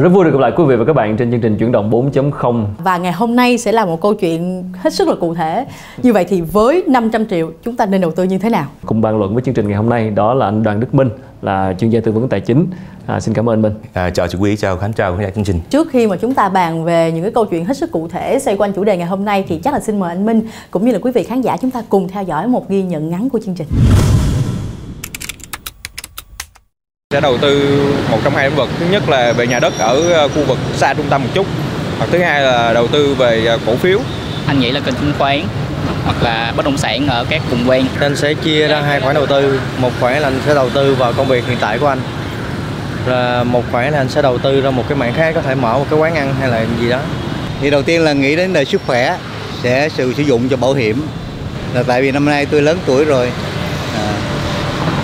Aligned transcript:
Rất 0.00 0.08
vui 0.08 0.24
được 0.24 0.30
gặp 0.30 0.40
lại 0.40 0.52
quý 0.56 0.64
vị 0.64 0.76
và 0.76 0.84
các 0.84 0.92
bạn 0.92 1.16
trên 1.16 1.30
chương 1.30 1.40
trình 1.40 1.56
chuyển 1.58 1.72
động 1.72 1.90
4.0 1.90 2.66
Và 2.78 2.98
ngày 2.98 3.12
hôm 3.12 3.36
nay 3.36 3.58
sẽ 3.58 3.72
là 3.72 3.84
một 3.84 4.00
câu 4.00 4.14
chuyện 4.14 4.64
hết 4.76 4.92
sức 4.92 5.08
là 5.08 5.14
cụ 5.14 5.34
thể 5.34 5.66
Như 6.02 6.12
vậy 6.12 6.24
thì 6.28 6.40
với 6.40 6.84
500 6.86 7.26
triệu 7.26 7.50
chúng 7.62 7.76
ta 7.76 7.86
nên 7.86 8.00
đầu 8.00 8.10
tư 8.10 8.24
như 8.24 8.38
thế 8.38 8.50
nào? 8.50 8.66
Cùng 8.86 9.00
bàn 9.00 9.18
luận 9.18 9.34
với 9.34 9.42
chương 9.42 9.54
trình 9.54 9.68
ngày 9.68 9.76
hôm 9.76 9.88
nay 9.88 10.10
đó 10.10 10.34
là 10.34 10.46
anh 10.46 10.62
Đoàn 10.62 10.80
Đức 10.80 10.94
Minh 10.94 11.08
là 11.42 11.74
chuyên 11.78 11.90
gia 11.90 12.00
tư 12.00 12.12
vấn 12.12 12.28
tài 12.28 12.40
chính 12.40 12.66
à, 13.06 13.20
Xin 13.20 13.34
cảm 13.34 13.48
ơn 13.48 13.52
anh 13.52 13.62
Minh 13.62 13.72
À, 13.92 14.10
chào 14.10 14.28
chị 14.28 14.38
Quý, 14.40 14.56
chào 14.56 14.76
Khánh, 14.76 14.92
chào 14.92 15.16
khán 15.16 15.24
giả 15.24 15.30
chương 15.30 15.44
trình. 15.44 15.60
Trước 15.70 15.88
khi 15.90 16.06
mà 16.06 16.16
chúng 16.16 16.34
ta 16.34 16.48
bàn 16.48 16.84
về 16.84 17.12
những 17.12 17.22
cái 17.22 17.32
câu 17.32 17.44
chuyện 17.44 17.64
hết 17.64 17.76
sức 17.76 17.92
cụ 17.92 18.08
thể 18.08 18.38
xoay 18.38 18.56
quanh 18.56 18.72
chủ 18.72 18.84
đề 18.84 18.96
ngày 18.96 19.06
hôm 19.06 19.24
nay 19.24 19.44
thì 19.48 19.58
chắc 19.58 19.74
là 19.74 19.80
xin 19.80 20.00
mời 20.00 20.08
anh 20.08 20.26
Minh 20.26 20.42
cũng 20.70 20.84
như 20.84 20.92
là 20.92 20.98
quý 21.02 21.12
vị 21.12 21.22
khán 21.22 21.40
giả 21.40 21.56
chúng 21.56 21.70
ta 21.70 21.82
cùng 21.88 22.08
theo 22.08 22.22
dõi 22.22 22.46
một 22.46 22.68
ghi 22.68 22.82
nhận 22.82 23.10
ngắn 23.10 23.28
của 23.28 23.40
chương 23.44 23.54
trình. 23.54 23.68
Sẽ 27.12 27.20
đầu 27.20 27.38
tư 27.38 27.80
một 28.10 28.18
trong 28.24 28.34
hai 28.34 28.48
lĩnh 28.48 28.56
vực. 28.56 28.68
Thứ 28.80 28.86
nhất 28.90 29.08
là 29.08 29.32
về 29.32 29.46
nhà 29.46 29.58
đất 29.58 29.78
ở 29.78 30.12
ờ, 30.12 30.28
khu 30.28 30.44
vực 30.44 30.58
xa 30.76 30.94
trung 30.94 31.06
tâm 31.10 31.22
một 31.22 31.28
chút. 31.34 31.46
Hoặc 31.98 32.08
thứ 32.12 32.18
hai 32.18 32.42
là 32.42 32.72
đầu 32.72 32.88
tư 32.88 33.14
về 33.14 33.46
ờ, 33.46 33.58
cổ 33.66 33.76
phiếu. 33.76 33.98
Anh 34.46 34.60
nghĩ 34.60 34.70
là 34.70 34.80
kênh 34.80 34.94
chứng 34.94 35.12
khoán 35.18 35.42
hoặc 36.04 36.22
là 36.22 36.52
bất 36.56 36.64
động 36.64 36.78
sản 36.78 37.06
ở 37.06 37.24
các 37.28 37.42
vùng 37.50 37.64
ven. 37.64 37.86
Anh 38.00 38.16
sẽ 38.16 38.34
chia 38.34 38.68
ra 38.68 38.80
hai 38.80 39.00
khoản 39.00 39.14
đầu 39.14 39.26
tư. 39.26 39.60
Một 39.78 39.90
khoản 40.00 40.18
là 40.18 40.28
anh 40.28 40.40
sẽ 40.46 40.54
đầu 40.54 40.70
tư 40.70 40.94
vào 40.94 41.12
công 41.12 41.28
việc 41.28 41.46
hiện 41.46 41.58
tại 41.60 41.78
của 41.78 41.86
anh. 41.86 42.00
Và 43.06 43.44
một 43.44 43.64
khoản 43.72 43.92
là 43.92 43.98
anh 43.98 44.08
sẽ 44.08 44.22
đầu 44.22 44.38
tư 44.38 44.60
ra 44.60 44.70
một 44.70 44.84
cái 44.88 44.98
mảng 44.98 45.14
khác 45.14 45.32
Có 45.34 45.42
thể 45.42 45.54
mở 45.54 45.78
một 45.78 45.86
cái 45.90 45.98
quán 45.98 46.14
ăn 46.14 46.34
hay 46.40 46.48
là 46.48 46.64
gì 46.80 46.88
đó. 46.88 46.98
Thì 47.60 47.70
đầu 47.70 47.82
tiên 47.82 48.04
là 48.04 48.12
nghĩ 48.12 48.36
đến 48.36 48.52
đời 48.52 48.64
sức 48.64 48.80
khỏe 48.86 49.16
sẽ 49.62 49.88
sử 49.88 50.14
sử 50.14 50.22
dụng 50.22 50.48
cho 50.48 50.56
bảo 50.56 50.72
hiểm. 50.72 51.02
Là 51.74 51.82
tại 51.82 52.02
vì 52.02 52.10
năm 52.10 52.24
nay 52.24 52.46
tôi 52.46 52.62
lớn 52.62 52.78
tuổi 52.86 53.04
rồi 53.04 53.30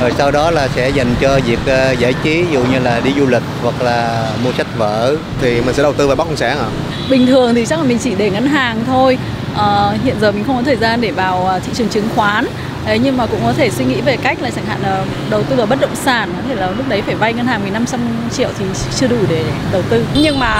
rồi 0.00 0.12
sau 0.18 0.30
đó 0.30 0.50
là 0.50 0.68
sẽ 0.68 0.88
dành 0.88 1.14
cho 1.20 1.40
việc 1.46 1.58
ờ, 1.66 1.92
giải 1.92 2.14
trí 2.22 2.42
ví 2.42 2.52
dụ 2.52 2.60
như 2.72 2.78
là 2.78 3.00
đi 3.04 3.10
du 3.18 3.26
lịch 3.26 3.42
hoặc 3.62 3.82
là 3.82 4.28
mua 4.44 4.52
sách 4.52 4.66
vở. 4.76 5.16
Thì 5.40 5.60
mình 5.60 5.74
sẽ 5.74 5.82
đầu 5.82 5.92
tư 5.92 6.06
vào 6.06 6.16
bất 6.16 6.28
động 6.28 6.36
sản 6.36 6.58
ạ. 6.58 6.66
Bình 7.10 7.26
thường 7.26 7.54
thì 7.54 7.66
chắc 7.66 7.78
là 7.78 7.84
mình 7.84 7.98
chỉ 7.98 8.14
để 8.18 8.30
ngân 8.30 8.46
hàng 8.46 8.84
thôi. 8.86 9.18
Ờ, 9.54 9.94
hiện 10.04 10.16
giờ 10.20 10.32
mình 10.32 10.44
không 10.44 10.56
có 10.56 10.62
thời 10.62 10.76
gian 10.76 11.00
để 11.00 11.10
vào 11.10 11.46
ờ, 11.46 11.60
thị 11.66 11.72
trường 11.74 11.88
chứng 11.88 12.08
khoán. 12.16 12.46
Đấy, 12.86 12.98
nhưng 13.02 13.16
mà 13.16 13.26
cũng 13.26 13.40
có 13.44 13.52
thể 13.52 13.70
suy 13.70 13.84
nghĩ 13.84 14.00
về 14.00 14.16
cách 14.16 14.38
là 14.42 14.50
chẳng 14.50 14.66
hạn 14.66 14.80
là 14.82 15.04
đầu 15.30 15.42
tư 15.42 15.56
vào 15.56 15.66
bất 15.66 15.80
động 15.80 15.96
sản 15.96 16.32
có 16.36 16.42
thể 16.48 16.54
là 16.54 16.70
lúc 16.70 16.88
đấy 16.88 17.02
phải 17.06 17.14
vay 17.14 17.32
ngân 17.32 17.46
hàng 17.46 17.64
mình 17.64 17.72
500 17.72 18.00
triệu 18.32 18.48
thì 18.58 18.64
chưa 18.96 19.06
đủ 19.06 19.16
để 19.28 19.44
đầu 19.72 19.82
tư. 19.90 20.04
Nhưng 20.14 20.38
mà 20.38 20.52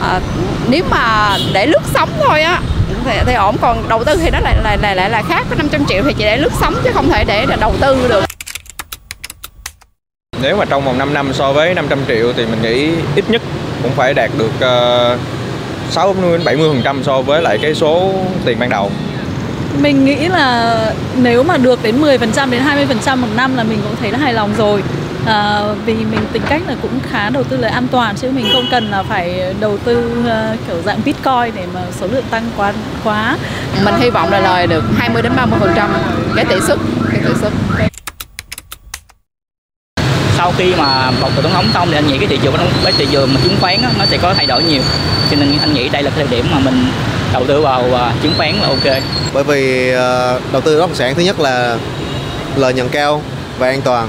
à, 0.00 0.20
nếu 0.68 0.84
mà 0.90 1.36
để 1.52 1.66
lướt 1.66 1.82
sóng 1.94 2.08
thôi 2.18 2.42
á 2.42 2.60
thì, 3.04 3.18
thì 3.26 3.34
ổn. 3.34 3.56
Còn 3.60 3.88
đầu 3.88 4.04
tư 4.04 4.16
thì 4.16 4.30
nó 4.30 4.40
lại 4.40 4.56
lại 4.62 4.78
lại 4.78 4.96
lại 4.96 5.10
là 5.10 5.22
khác. 5.22 5.46
Có 5.50 5.56
500 5.56 5.84
triệu 5.86 6.02
thì 6.02 6.14
chỉ 6.18 6.24
để 6.24 6.36
lướt 6.36 6.52
sóng 6.60 6.74
chứ 6.84 6.90
không 6.94 7.08
thể 7.08 7.24
để 7.24 7.46
là 7.46 7.56
đầu 7.56 7.74
tư 7.80 8.08
được. 8.08 8.24
Nếu 10.42 10.56
mà 10.56 10.64
trong 10.64 10.84
vòng 10.84 10.98
5 10.98 11.14
năm 11.14 11.32
so 11.32 11.52
với 11.52 11.74
500 11.74 11.98
triệu 12.08 12.32
thì 12.32 12.46
mình 12.46 12.62
nghĩ 12.62 12.90
ít 13.16 13.24
nhất 13.30 13.42
cũng 13.82 13.92
phải 13.92 14.14
đạt 14.14 14.30
được 14.38 14.52
uh, 15.14 15.20
60 15.90 16.32
đến 16.32 16.44
70 16.44 16.68
phần 16.68 16.82
trăm 16.84 17.04
so 17.04 17.22
với 17.22 17.42
lại 17.42 17.58
cái 17.62 17.74
số 17.74 18.12
tiền 18.44 18.58
ban 18.58 18.70
đầu. 18.70 18.90
Mình 19.78 20.04
nghĩ 20.04 20.28
là 20.28 20.76
nếu 21.16 21.42
mà 21.42 21.56
được 21.56 21.82
đến 21.82 22.02
10% 22.02 22.50
đến 22.50 22.62
20% 23.04 23.16
một 23.16 23.28
năm 23.36 23.56
là 23.56 23.64
mình 23.64 23.78
cũng 23.82 23.96
thấy 24.00 24.10
là 24.10 24.18
hài 24.18 24.32
lòng 24.32 24.50
rồi 24.58 24.82
à, 25.26 25.62
vì 25.86 25.94
mình 25.94 26.20
tính 26.32 26.42
cách 26.48 26.62
là 26.68 26.74
cũng 26.82 27.00
khá 27.10 27.30
đầu 27.30 27.44
tư 27.44 27.56
lời 27.56 27.70
an 27.70 27.86
toàn 27.90 28.16
chứ 28.16 28.30
mình 28.30 28.46
không 28.52 28.64
cần 28.70 28.90
là 28.90 29.02
phải 29.02 29.54
đầu 29.60 29.78
tư 29.78 30.24
ờ, 30.26 30.56
kiểu 30.66 30.76
dạng 30.84 31.00
bitcoin 31.04 31.54
để 31.54 31.66
mà 31.74 31.80
số 32.00 32.06
lượng 32.06 32.24
tăng 32.30 32.50
quá 32.56 32.72
quá. 33.04 33.36
Mình 33.84 33.94
hy 33.98 34.10
vọng 34.10 34.30
là 34.30 34.40
lời 34.40 34.66
được 34.66 34.84
20 34.98 35.22
đến 35.22 35.32
30 35.36 35.58
phần 35.60 35.72
trăm 35.76 35.90
cái 36.36 36.44
tỷ 36.44 36.60
suất 36.60 36.78
cái 37.12 37.20
tỷ 37.26 37.34
suất. 37.40 37.52
Sau 40.36 40.52
khi 40.58 40.74
mà 40.74 41.10
bầu 41.20 41.30
cử 41.36 41.42
tổng 41.42 41.52
thống 41.52 41.66
xong 41.74 41.88
thì 41.90 41.96
anh 41.96 42.06
nghĩ 42.06 42.18
cái 42.18 42.26
thị 42.26 42.38
trường 42.42 42.54
cái 42.84 42.92
thị 42.92 43.06
trường 43.10 43.34
mà 43.34 43.40
chứng 43.44 43.56
khoán 43.60 43.82
á, 43.82 43.90
nó 43.98 44.04
sẽ 44.06 44.18
có 44.22 44.34
thay 44.34 44.46
đổi 44.46 44.62
nhiều. 44.62 44.82
Cho 45.30 45.36
nên 45.36 45.58
anh 45.60 45.74
nghĩ 45.74 45.88
đây 45.88 46.02
là 46.02 46.10
cái 46.10 46.26
thời 46.26 46.36
điểm 46.36 46.46
mà 46.52 46.58
mình 46.58 46.86
đầu 47.32 47.44
tư 47.46 47.60
vào 47.60 47.94
à, 47.94 48.12
chứng 48.22 48.32
khoán 48.36 48.54
là 48.54 48.68
ok. 48.68 49.02
Bởi 49.32 49.44
vì 49.44 49.90
ờ, 49.90 50.40
đầu 50.52 50.60
tư 50.60 50.74
bất 50.74 50.80
động 50.80 50.94
sản 50.94 51.14
thứ 51.14 51.22
nhất 51.22 51.40
là 51.40 51.76
lợi 52.56 52.74
nhuận 52.74 52.88
cao 52.88 53.22
và 53.58 53.68
an 53.68 53.82
toàn 53.82 54.08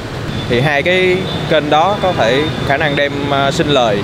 thì 0.50 0.60
hai 0.60 0.84
cái 0.84 1.18
kênh 1.50 1.70
đó 1.70 1.98
có 2.02 2.14
thể 2.14 2.44
khả 2.68 2.78
năng 2.78 2.96
đem 2.96 3.12
uh, 3.30 3.54
sinh 3.54 3.68
lời 3.68 4.04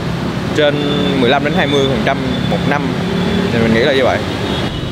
trên 0.56 0.76
15 1.22 1.44
đến 1.44 1.54
20 1.58 1.86
phần 1.88 2.02
trăm 2.06 2.18
một 2.52 2.58
năm. 2.70 2.82
Thì 3.54 3.60
mình 3.60 3.74
nghĩ 3.74 3.80
là 3.80 3.94
như 3.94 4.04
vậy. 4.04 4.18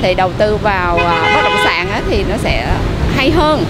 Thì 0.01 0.13
đầu 0.13 0.31
tư 0.37 0.57
vào 0.57 0.97
à, 0.97 1.31
bất 1.35 1.41
động 1.43 1.59
sản 1.65 1.89
á, 1.91 2.01
thì 2.09 2.23
nó 2.29 2.37
sẽ 2.37 2.67
hay 3.15 3.31
hơn. 3.31 3.63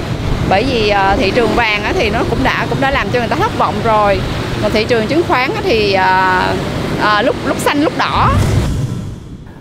Bởi 0.50 0.64
vì 0.64 0.90
à, 0.90 1.16
thị 1.16 1.32
trường 1.36 1.50
vàng 1.56 1.84
á, 1.84 1.94
thì 1.96 2.10
nó 2.10 2.20
cũng 2.30 2.40
đã 2.44 2.66
cũng 2.70 2.82
đã 2.82 2.92
làm 2.92 3.08
cho 3.14 3.20
người 3.20 3.28
ta 3.28 3.36
thất 3.36 3.58
vọng 3.58 3.76
rồi. 3.84 4.20
Còn 4.62 4.72
thị 4.72 4.86
trường 4.90 5.08
chứng 5.08 5.24
khoán 5.28 5.52
á, 5.56 5.62
thì 5.64 5.94
à, 5.94 6.42
à, 7.02 7.22
lúc 7.22 7.36
lúc 7.48 7.58
xanh 7.58 7.84
lúc 7.84 7.94
đỏ. 7.98 8.32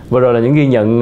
Vừa 0.09 0.19
rồi 0.19 0.33
là 0.33 0.39
những 0.39 0.55
ghi 0.55 0.65
nhận 0.65 1.01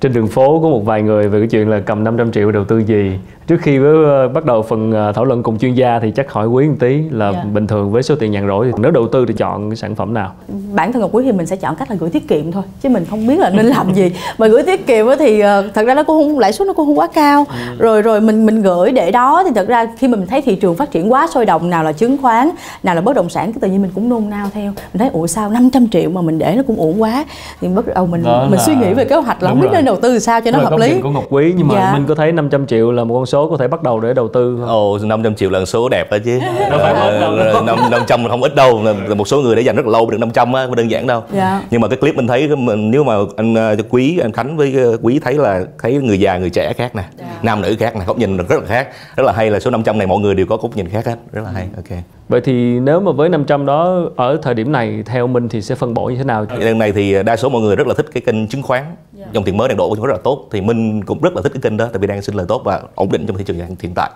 trên 0.00 0.12
đường 0.12 0.28
phố 0.28 0.60
của 0.60 0.70
một 0.70 0.84
vài 0.84 1.02
người 1.02 1.28
về 1.28 1.38
cái 1.38 1.48
chuyện 1.48 1.68
là 1.68 1.80
cầm 1.86 2.04
500 2.04 2.32
triệu 2.32 2.50
đầu 2.50 2.64
tư 2.64 2.78
gì 2.78 3.18
Trước 3.50 3.60
khi 3.60 3.78
với 3.78 4.04
ờ, 4.04 4.28
bắt 4.28 4.44
đầu 4.44 4.62
phần 4.62 4.92
ờ, 4.92 5.12
thảo 5.12 5.24
luận 5.24 5.42
cùng 5.42 5.58
chuyên 5.58 5.74
gia 5.74 5.98
thì 5.98 6.10
chắc 6.10 6.32
hỏi 6.32 6.46
quý 6.46 6.68
một 6.68 6.74
tí 6.80 7.02
là 7.10 7.32
Dạ. 7.32 7.44
bình 7.52 7.66
thường 7.66 7.90
với 7.90 8.02
số 8.02 8.14
tiền 8.16 8.32
nhàn 8.32 8.46
rỗi 8.48 8.66
thì 8.66 8.72
nếu 8.82 8.90
đầu 8.90 9.08
tư 9.08 9.26
thì 9.26 9.34
chọn 9.34 9.70
cái 9.70 9.76
sản 9.76 9.94
phẩm 9.94 10.14
nào? 10.14 10.32
Bản 10.72 10.92
thân 10.92 11.00
Ngọc 11.02 11.10
Quý 11.12 11.24
thì 11.24 11.32
mình 11.32 11.46
sẽ 11.46 11.56
chọn 11.56 11.74
cách 11.76 11.90
là 11.90 11.96
gửi 12.00 12.10
tiết 12.10 12.28
kiệm 12.28 12.52
thôi 12.52 12.62
chứ 12.82 12.88
mình 12.88 13.04
không 13.10 13.26
biết 13.26 13.38
là 13.38 13.50
nên 13.50 13.66
làm 13.66 13.94
gì. 13.94 14.12
Mà 14.38 14.46
gửi 14.48 14.62
tiết 14.62 14.86
kiệm 14.86 15.06
á 15.06 15.16
thì 15.18 15.40
ờ, 15.40 15.68
thật 15.74 15.82
ra 15.86 15.94
nó 15.94 16.02
cũng 16.02 16.24
không 16.24 16.38
lãi 16.38 16.52
suất 16.52 16.66
nó 16.68 16.72
cũng 16.74 16.86
không 16.86 16.98
quá 16.98 17.06
cao. 17.14 17.46
Rồi 17.78 18.02
rồi 18.02 18.20
mình 18.20 18.46
mình 18.46 18.62
gửi 18.62 18.90
để 18.92 19.10
đó 19.10 19.42
thì 19.46 19.50
thật 19.54 19.68
ra 19.68 19.86
khi 19.98 20.08
mà 20.08 20.16
mình 20.16 20.26
thấy 20.26 20.42
thị 20.42 20.54
trường 20.54 20.76
phát 20.76 20.90
triển 20.90 21.12
quá 21.12 21.26
sôi 21.34 21.46
động 21.46 21.70
nào 21.70 21.84
là 21.84 21.92
chứng 21.92 22.16
khoán, 22.22 22.50
nào 22.82 22.94
là 22.94 23.00
bất 23.00 23.16
động 23.16 23.28
sản 23.28 23.52
cái 23.52 23.58
tự 23.60 23.68
nhiên 23.68 23.82
mình 23.82 23.90
cũng 23.94 24.08
nôn 24.08 24.30
nao 24.30 24.48
theo. 24.54 24.64
Mình 24.92 24.98
thấy 24.98 25.08
ủa 25.12 25.26
sao 25.26 25.50
500 25.50 25.88
triệu 25.88 26.10
mà 26.10 26.20
mình 26.20 26.38
để 26.38 26.54
nó 26.56 26.62
cũng 26.66 26.76
ổn 26.80 27.02
quá. 27.02 27.24
Thì 27.60 27.68
bắt 27.68 27.84
đầu 27.94 28.06
mình 28.06 28.22
Đó 28.22 28.46
mình 28.50 28.58
là- 28.58 28.64
suy 28.64 28.74
nghĩ 28.74 28.92
về 28.94 29.04
kế 29.04 29.16
hoạch 29.16 29.42
là 29.42 29.50
Đúng 29.50 29.58
không 29.58 29.60
biết 29.60 29.66
rồi. 29.72 29.74
nên 29.76 29.84
đầu 29.84 29.96
tư 29.96 30.18
sao 30.18 30.40
cho 30.40 30.50
nó 30.50 30.58
hợp 30.58 30.78
lý. 30.78 31.00
của 31.02 31.10
Ngọc 31.10 31.24
Quý 31.30 31.52
nhưng 31.56 31.68
mà 31.68 31.74
Dạ. 31.74 31.92
mình 31.94 32.04
có 32.08 32.14
thấy 32.14 32.32
500 32.32 32.66
triệu 32.66 32.92
là 32.92 33.04
một 33.04 33.14
con 33.14 33.26
số 33.26 33.48
có 33.50 33.56
thể 33.56 33.68
bắt 33.68 33.82
đầu 33.82 34.00
để 34.00 34.14
đầu 34.14 34.28
tư 34.28 34.56
không? 34.60 34.68
Ồ, 34.68 34.98
500 35.02 35.34
triệu 35.34 35.50
là 35.50 35.58
con 35.58 35.66
số 35.66 35.88
đẹp 35.88 36.10
đó 36.10 36.16
chứ. 36.24 36.38
Ờ, 36.70 37.62
năm 37.66 37.78
500 37.90 38.22
là 38.22 38.28
không 38.28 38.42
ít 38.42 38.54
đâu. 38.54 38.80
Là 38.82 39.14
Một 39.14 39.28
số 39.28 39.40
người 39.40 39.56
để 39.56 39.62
dành 39.62 39.76
rất 39.76 39.86
là 39.86 39.92
lâu 39.92 40.06
mới 40.06 40.10
được 40.12 40.18
500 40.20 40.52
á, 40.52 40.59
không 40.66 40.76
đơn 40.76 40.90
giản 40.90 41.06
đâu. 41.06 41.22
Dạ. 41.32 41.62
Nhưng 41.70 41.80
mà 41.80 41.88
cái 41.88 41.96
clip 41.96 42.16
mình 42.16 42.26
thấy 42.26 42.56
mình 42.56 42.90
nếu 42.90 43.04
mà 43.04 43.14
anh 43.36 43.54
ờ, 43.54 43.76
Quý, 43.88 44.18
anh 44.18 44.32
Khánh 44.32 44.56
với 44.56 44.74
ờ, 44.74 44.96
Quý 45.02 45.18
thấy 45.18 45.34
là 45.34 45.64
thấy 45.78 45.94
người 45.94 46.20
già 46.20 46.38
người 46.38 46.50
trẻ 46.50 46.72
khác 46.72 46.96
nè, 46.96 47.04
nam 47.42 47.62
nữ 47.62 47.76
khác 47.80 47.96
nè, 47.96 48.04
góc 48.06 48.18
nhìn 48.18 48.36
rất 48.36 48.60
là 48.60 48.66
khác. 48.66 48.88
Rất 49.16 49.24
là 49.26 49.32
hay 49.32 49.50
là 49.50 49.60
số 49.60 49.70
500 49.70 49.98
này 49.98 50.06
mọi 50.06 50.18
người 50.18 50.34
đều 50.34 50.46
có 50.46 50.56
góc 50.56 50.76
nhìn 50.76 50.88
khác 50.88 51.06
hết, 51.06 51.16
rất 51.32 51.42
là 51.44 51.50
hay. 51.50 51.68
Ok. 51.76 51.98
Vậy 52.28 52.40
thì 52.40 52.80
nếu 52.80 53.00
mà 53.00 53.12
với 53.12 53.28
500 53.28 53.66
đó 53.66 54.02
ở 54.16 54.38
thời 54.42 54.54
điểm 54.54 54.72
này 54.72 55.02
theo 55.06 55.26
mình 55.26 55.48
thì 55.48 55.62
sẽ 55.62 55.74
phân 55.74 55.94
bổ 55.94 56.04
như 56.06 56.16
thế 56.16 56.24
nào? 56.24 56.46
Lần 56.58 56.78
này 56.78 56.92
thì 56.92 57.22
đa 57.22 57.36
số 57.36 57.48
mọi 57.48 57.62
người 57.62 57.76
rất 57.76 57.86
là 57.86 57.94
thích 57.94 58.06
cái 58.12 58.22
kênh 58.26 58.46
chứng 58.46 58.62
khoán 58.62 58.84
dòng 59.32 59.44
tiền 59.44 59.56
mới 59.56 59.68
đang 59.68 59.76
đổ 59.76 59.96
rất 60.02 60.12
là 60.12 60.18
tốt. 60.24 60.48
Thì 60.50 60.60
Minh 60.60 61.04
cũng 61.04 61.20
rất 61.20 61.36
là 61.36 61.42
thích 61.42 61.52
cái 61.52 61.60
kênh 61.62 61.76
đó 61.76 61.88
tại 61.92 61.98
vì 61.98 62.06
đang 62.06 62.22
sinh 62.22 62.34
lời 62.34 62.46
tốt 62.48 62.62
và 62.64 62.82
ổn 62.94 63.12
định 63.12 63.26
trong 63.26 63.36
thị 63.36 63.44
trường 63.44 63.56
hiện 63.56 63.92
tại. 63.94 64.10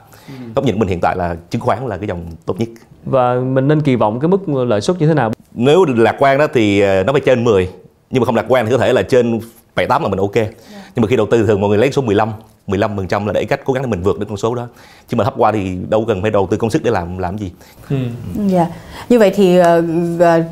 Góc 0.55 0.65
nhìn 0.65 0.75
của 0.75 0.79
mình 0.79 0.89
hiện 0.89 1.01
tại 1.01 1.17
là 1.17 1.37
chứng 1.51 1.61
khoán 1.61 1.87
là 1.87 1.97
cái 1.97 2.09
dòng 2.09 2.27
tốt 2.47 2.57
nhất. 2.59 2.69
Và 3.05 3.35
mình 3.35 3.69
nên 3.69 3.81
kỳ 3.81 3.97
vọng 3.97 4.21
cái 4.21 4.29
mức 4.29 4.49
lợi 4.49 4.81
suất 4.81 5.01
như 5.01 5.07
thế 5.07 5.15
nào? 5.15 5.33
nếu 5.55 5.85
lạc 5.85 6.17
quan 6.19 6.39
đó 6.39 6.47
thì 6.55 6.81
ờ, 6.81 7.05
nó 7.05 7.13
phải 7.13 7.21
trên 7.25 7.45
10 7.45 7.69
nhưng 8.11 8.21
mà 8.21 8.27
không 8.27 8.35
lạc 8.35 8.45
quan 8.49 8.67
thì 8.67 8.73
có 8.73 8.79
thể 8.79 8.93
là 8.93 9.03
trên 9.03 9.41
7 9.75 9.87
8 9.87 10.03
là 10.03 10.09
mình 10.09 10.19
ok. 10.19 10.35
Nhưng 10.35 11.03
mà 11.03 11.07
khi 11.07 11.17
đầu 11.17 11.27
tư 11.31 11.47
thường 11.47 11.61
mọi 11.61 11.69
người 11.69 11.79
lấy 11.79 11.93
số 11.93 12.03
15 12.03 12.31
15 12.67 12.97
phần 12.97 13.09
trăm 13.09 13.27
là 13.27 13.33
để 13.33 13.45
cách 13.45 13.61
cố 13.65 13.73
gắng 13.73 13.83
để 13.83 13.89
mình 13.89 14.03
vượt 14.03 14.19
đến 14.19 14.29
con 14.29 14.37
số 14.37 14.55
đó 14.55 14.67
chứ 15.09 15.17
mà 15.17 15.25
thấp 15.25 15.35
qua 15.37 15.53
thì 15.53 15.77
đâu 15.89 16.05
cần 16.09 16.23
phải 16.23 16.31
đầu 16.31 16.47
tư 16.51 16.57
công 16.57 16.71
sức 16.71 16.83
để 16.85 16.91
làm 16.91 17.19
làm 17.19 17.39
gì 17.39 17.51
Dạ. 18.49 18.67
Như 19.09 19.19
vậy 19.19 19.31
thì 19.35 19.59
ờ, 19.59 19.83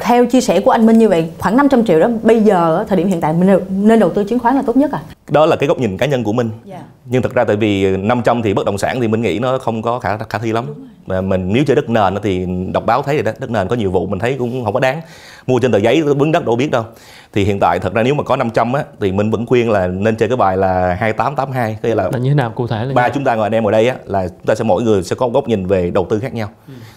theo 0.01 0.27
chia 0.27 0.41
sẻ 0.41 0.61
của 0.61 0.71
anh 0.71 0.87
Minh 0.87 0.99
như 0.99 1.09
vậy 1.09 1.31
khoảng 1.39 1.57
500 1.57 1.85
triệu 1.85 2.01
đó 2.01 2.09
bây 2.23 2.41
giờ 2.43 2.55
ở 2.77 2.85
thời 2.89 2.99
điểm 2.99 3.07
hiện 3.09 3.21
tại 3.21 3.33
mình 3.33 3.59
nên- 3.71 4.01
đầu 4.01 4.11
tư 4.11 4.25
chứng 4.25 4.39
khoán 4.39 4.57
là 4.57 4.63
tốt 4.63 4.77
nhất 4.77 4.93
à? 4.93 5.01
đó 5.31 5.47
là 5.47 5.57
cái 5.57 5.67
góc 5.69 5.79
nhìn 5.79 5.97
cá 5.97 6.07
nhân 6.07 6.25
của 6.25 6.33
mình 6.33 6.51
Dạ. 6.65 6.83
nhưng 7.07 7.23
thật 7.23 7.35
ra 7.35 7.45
tại 7.45 7.57
vì 7.57 7.97
500 7.97 8.43
thì 8.43 8.55
bất 8.55 8.67
động 8.67 8.79
sản 8.79 9.01
thì 9.01 9.09
mình 9.09 9.23
nghĩ 9.23 9.39
nó 9.39 9.59
không 9.59 9.83
có 9.83 9.99
khả 9.99 10.19
khả 10.19 10.39
thi 10.39 10.53
lắm 10.53 10.65
mà 11.07 11.21
mình 11.21 11.53
nếu 11.53 11.65
chơi 11.67 11.77
đất 11.77 11.91
nền 11.91 12.15
thì 12.23 12.47
đọc 12.73 12.87
báo 12.87 13.03
thấy 13.03 13.15
rồi 13.15 13.23
đó 13.23 13.33
đất 13.39 13.51
nền 13.51 13.69
có 13.69 13.77
nhiều 13.77 13.91
vụ 13.91 14.07
mình 14.07 14.19
thấy 14.19 14.37
cũng 14.39 14.65
không 14.65 14.75
có 14.75 14.81
đáng. 14.81 15.01
Mua 15.47 15.59
trên 15.59 15.73
tờ 15.73 15.79
giấy 15.79 16.03
bứng 16.15 16.33
đất 16.33 16.45
đâu 16.45 16.57
biết 16.57 16.71
đâu. 16.71 16.85
Thì 17.33 17.45
hiện 17.45 17.61
tại 17.61 17.79
thật 17.79 17.95
ra 17.95 18.03
nếu 18.03 18.15
mà 18.15 18.23
có 18.23 18.37
500 18.37 18.73
á 18.73 18.85
thì 19.01 19.13
mình 19.13 19.31
vẫn 19.31 19.47
khuyên 19.47 19.71
là 19.71 19.87
nên 19.87 20.17
chơi 20.17 20.29
cái 20.29 20.37
bài 20.37 20.57
là 20.57 20.97
2882 21.01 21.79
có 21.83 21.89
nghĩa 21.89 21.95
là 21.95 22.09
Là 22.13 22.19
như 22.19 22.29
thế 22.29 22.35
nào? 22.35 22.51
Cụ 22.51 22.67
thể 22.67 22.85
là 22.85 22.95
ba 22.95 23.09
chúng 23.09 23.25
ta 23.25 23.35
ngồi 23.35 23.47
anh 23.47 23.55
em 23.55 23.67
ở 23.67 23.71
đây 23.71 23.89
á 23.89 23.97
là 24.05 24.29
chúng 24.29 24.47
ta 24.47 24.55
sẽ 24.55 24.65
mỗi 24.65 24.83
người 24.83 25.03
sẽ 25.03 25.17
có 25.17 25.27
một 25.27 25.33
góc 25.35 25.49
nhìn 25.49 25.67
về 25.67 25.91
đầu 25.91 26.07
tư 26.11 26.21
khác 26.21 26.35
nhau. 26.35 26.49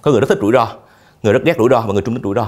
Có 0.02 0.12
người 0.12 0.20
rất 0.22 0.30
thích 0.30 0.38
rủi 0.42 0.54
ro 0.54 0.68
người 1.26 1.34
rất 1.34 1.44
ghét 1.44 1.58
rủi 1.58 1.70
ro 1.70 1.82
và 1.88 1.94
người 1.94 2.02
trung 2.02 2.16
thích 2.16 2.24
rủi 2.24 2.36
ro. 2.36 2.48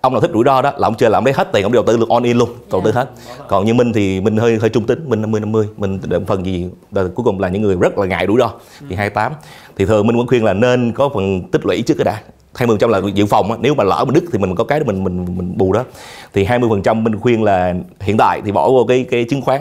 Ông 0.00 0.12
nào 0.12 0.20
thích 0.20 0.30
rủi 0.34 0.44
ro 0.44 0.62
đó 0.62 0.72
là 0.76 0.88
ông 0.88 0.94
chơi 0.94 1.10
là 1.10 1.18
ông 1.18 1.24
lấy 1.24 1.34
hết 1.34 1.52
tiền 1.52 1.62
ông 1.62 1.72
đầu 1.72 1.84
tư 1.86 1.96
luôn 1.96 2.08
on 2.08 2.22
in 2.22 2.38
luôn 2.38 2.48
đầu 2.70 2.80
tư 2.84 2.92
hết. 2.92 3.10
Còn 3.48 3.64
như 3.64 3.74
minh 3.74 3.92
thì 3.92 4.20
mình 4.20 4.36
hơi 4.36 4.58
hơi 4.60 4.70
trung 4.70 4.86
tính 4.86 5.04
mình 5.08 5.20
50 5.20 5.40
50 5.40 5.68
mình 5.76 6.00
phần 6.26 6.46
gì 6.46 6.68
là 6.92 7.04
cuối 7.14 7.24
cùng 7.24 7.40
là 7.40 7.48
những 7.48 7.62
người 7.62 7.76
rất 7.80 7.98
là 7.98 8.06
ngại 8.06 8.26
rủi 8.28 8.38
ro 8.38 8.50
thì 8.88 8.96
28 8.96 9.32
thì 9.76 9.86
thường 9.86 10.06
mình 10.06 10.16
vẫn 10.16 10.26
khuyên 10.26 10.44
là 10.44 10.52
nên 10.52 10.92
có 10.92 11.08
phần 11.14 11.42
tích 11.50 11.66
lũy 11.66 11.82
trước 11.82 11.94
cái 11.94 12.04
đã. 12.04 12.20
20 12.54 12.76
trăm 12.80 12.90
là 12.90 13.00
dự 13.14 13.26
phòng 13.26 13.50
á. 13.50 13.58
nếu 13.60 13.74
mà 13.74 13.84
lỡ 13.84 14.04
mình 14.04 14.14
đứt 14.14 14.24
thì 14.32 14.38
mình 14.38 14.54
có 14.54 14.64
cái 14.64 14.80
để 14.80 14.86
mình 14.86 15.04
mình 15.04 15.26
mình 15.36 15.52
bù 15.56 15.72
đó. 15.72 15.84
Thì 16.32 16.44
20 16.44 16.70
phần 16.70 16.82
trăm 16.82 17.04
mình 17.04 17.20
khuyên 17.20 17.42
là 17.42 17.74
hiện 18.00 18.16
tại 18.16 18.40
thì 18.44 18.52
bỏ 18.52 18.68
vô 18.68 18.84
cái 18.88 19.06
cái 19.10 19.24
chứng 19.24 19.42
khoán 19.42 19.60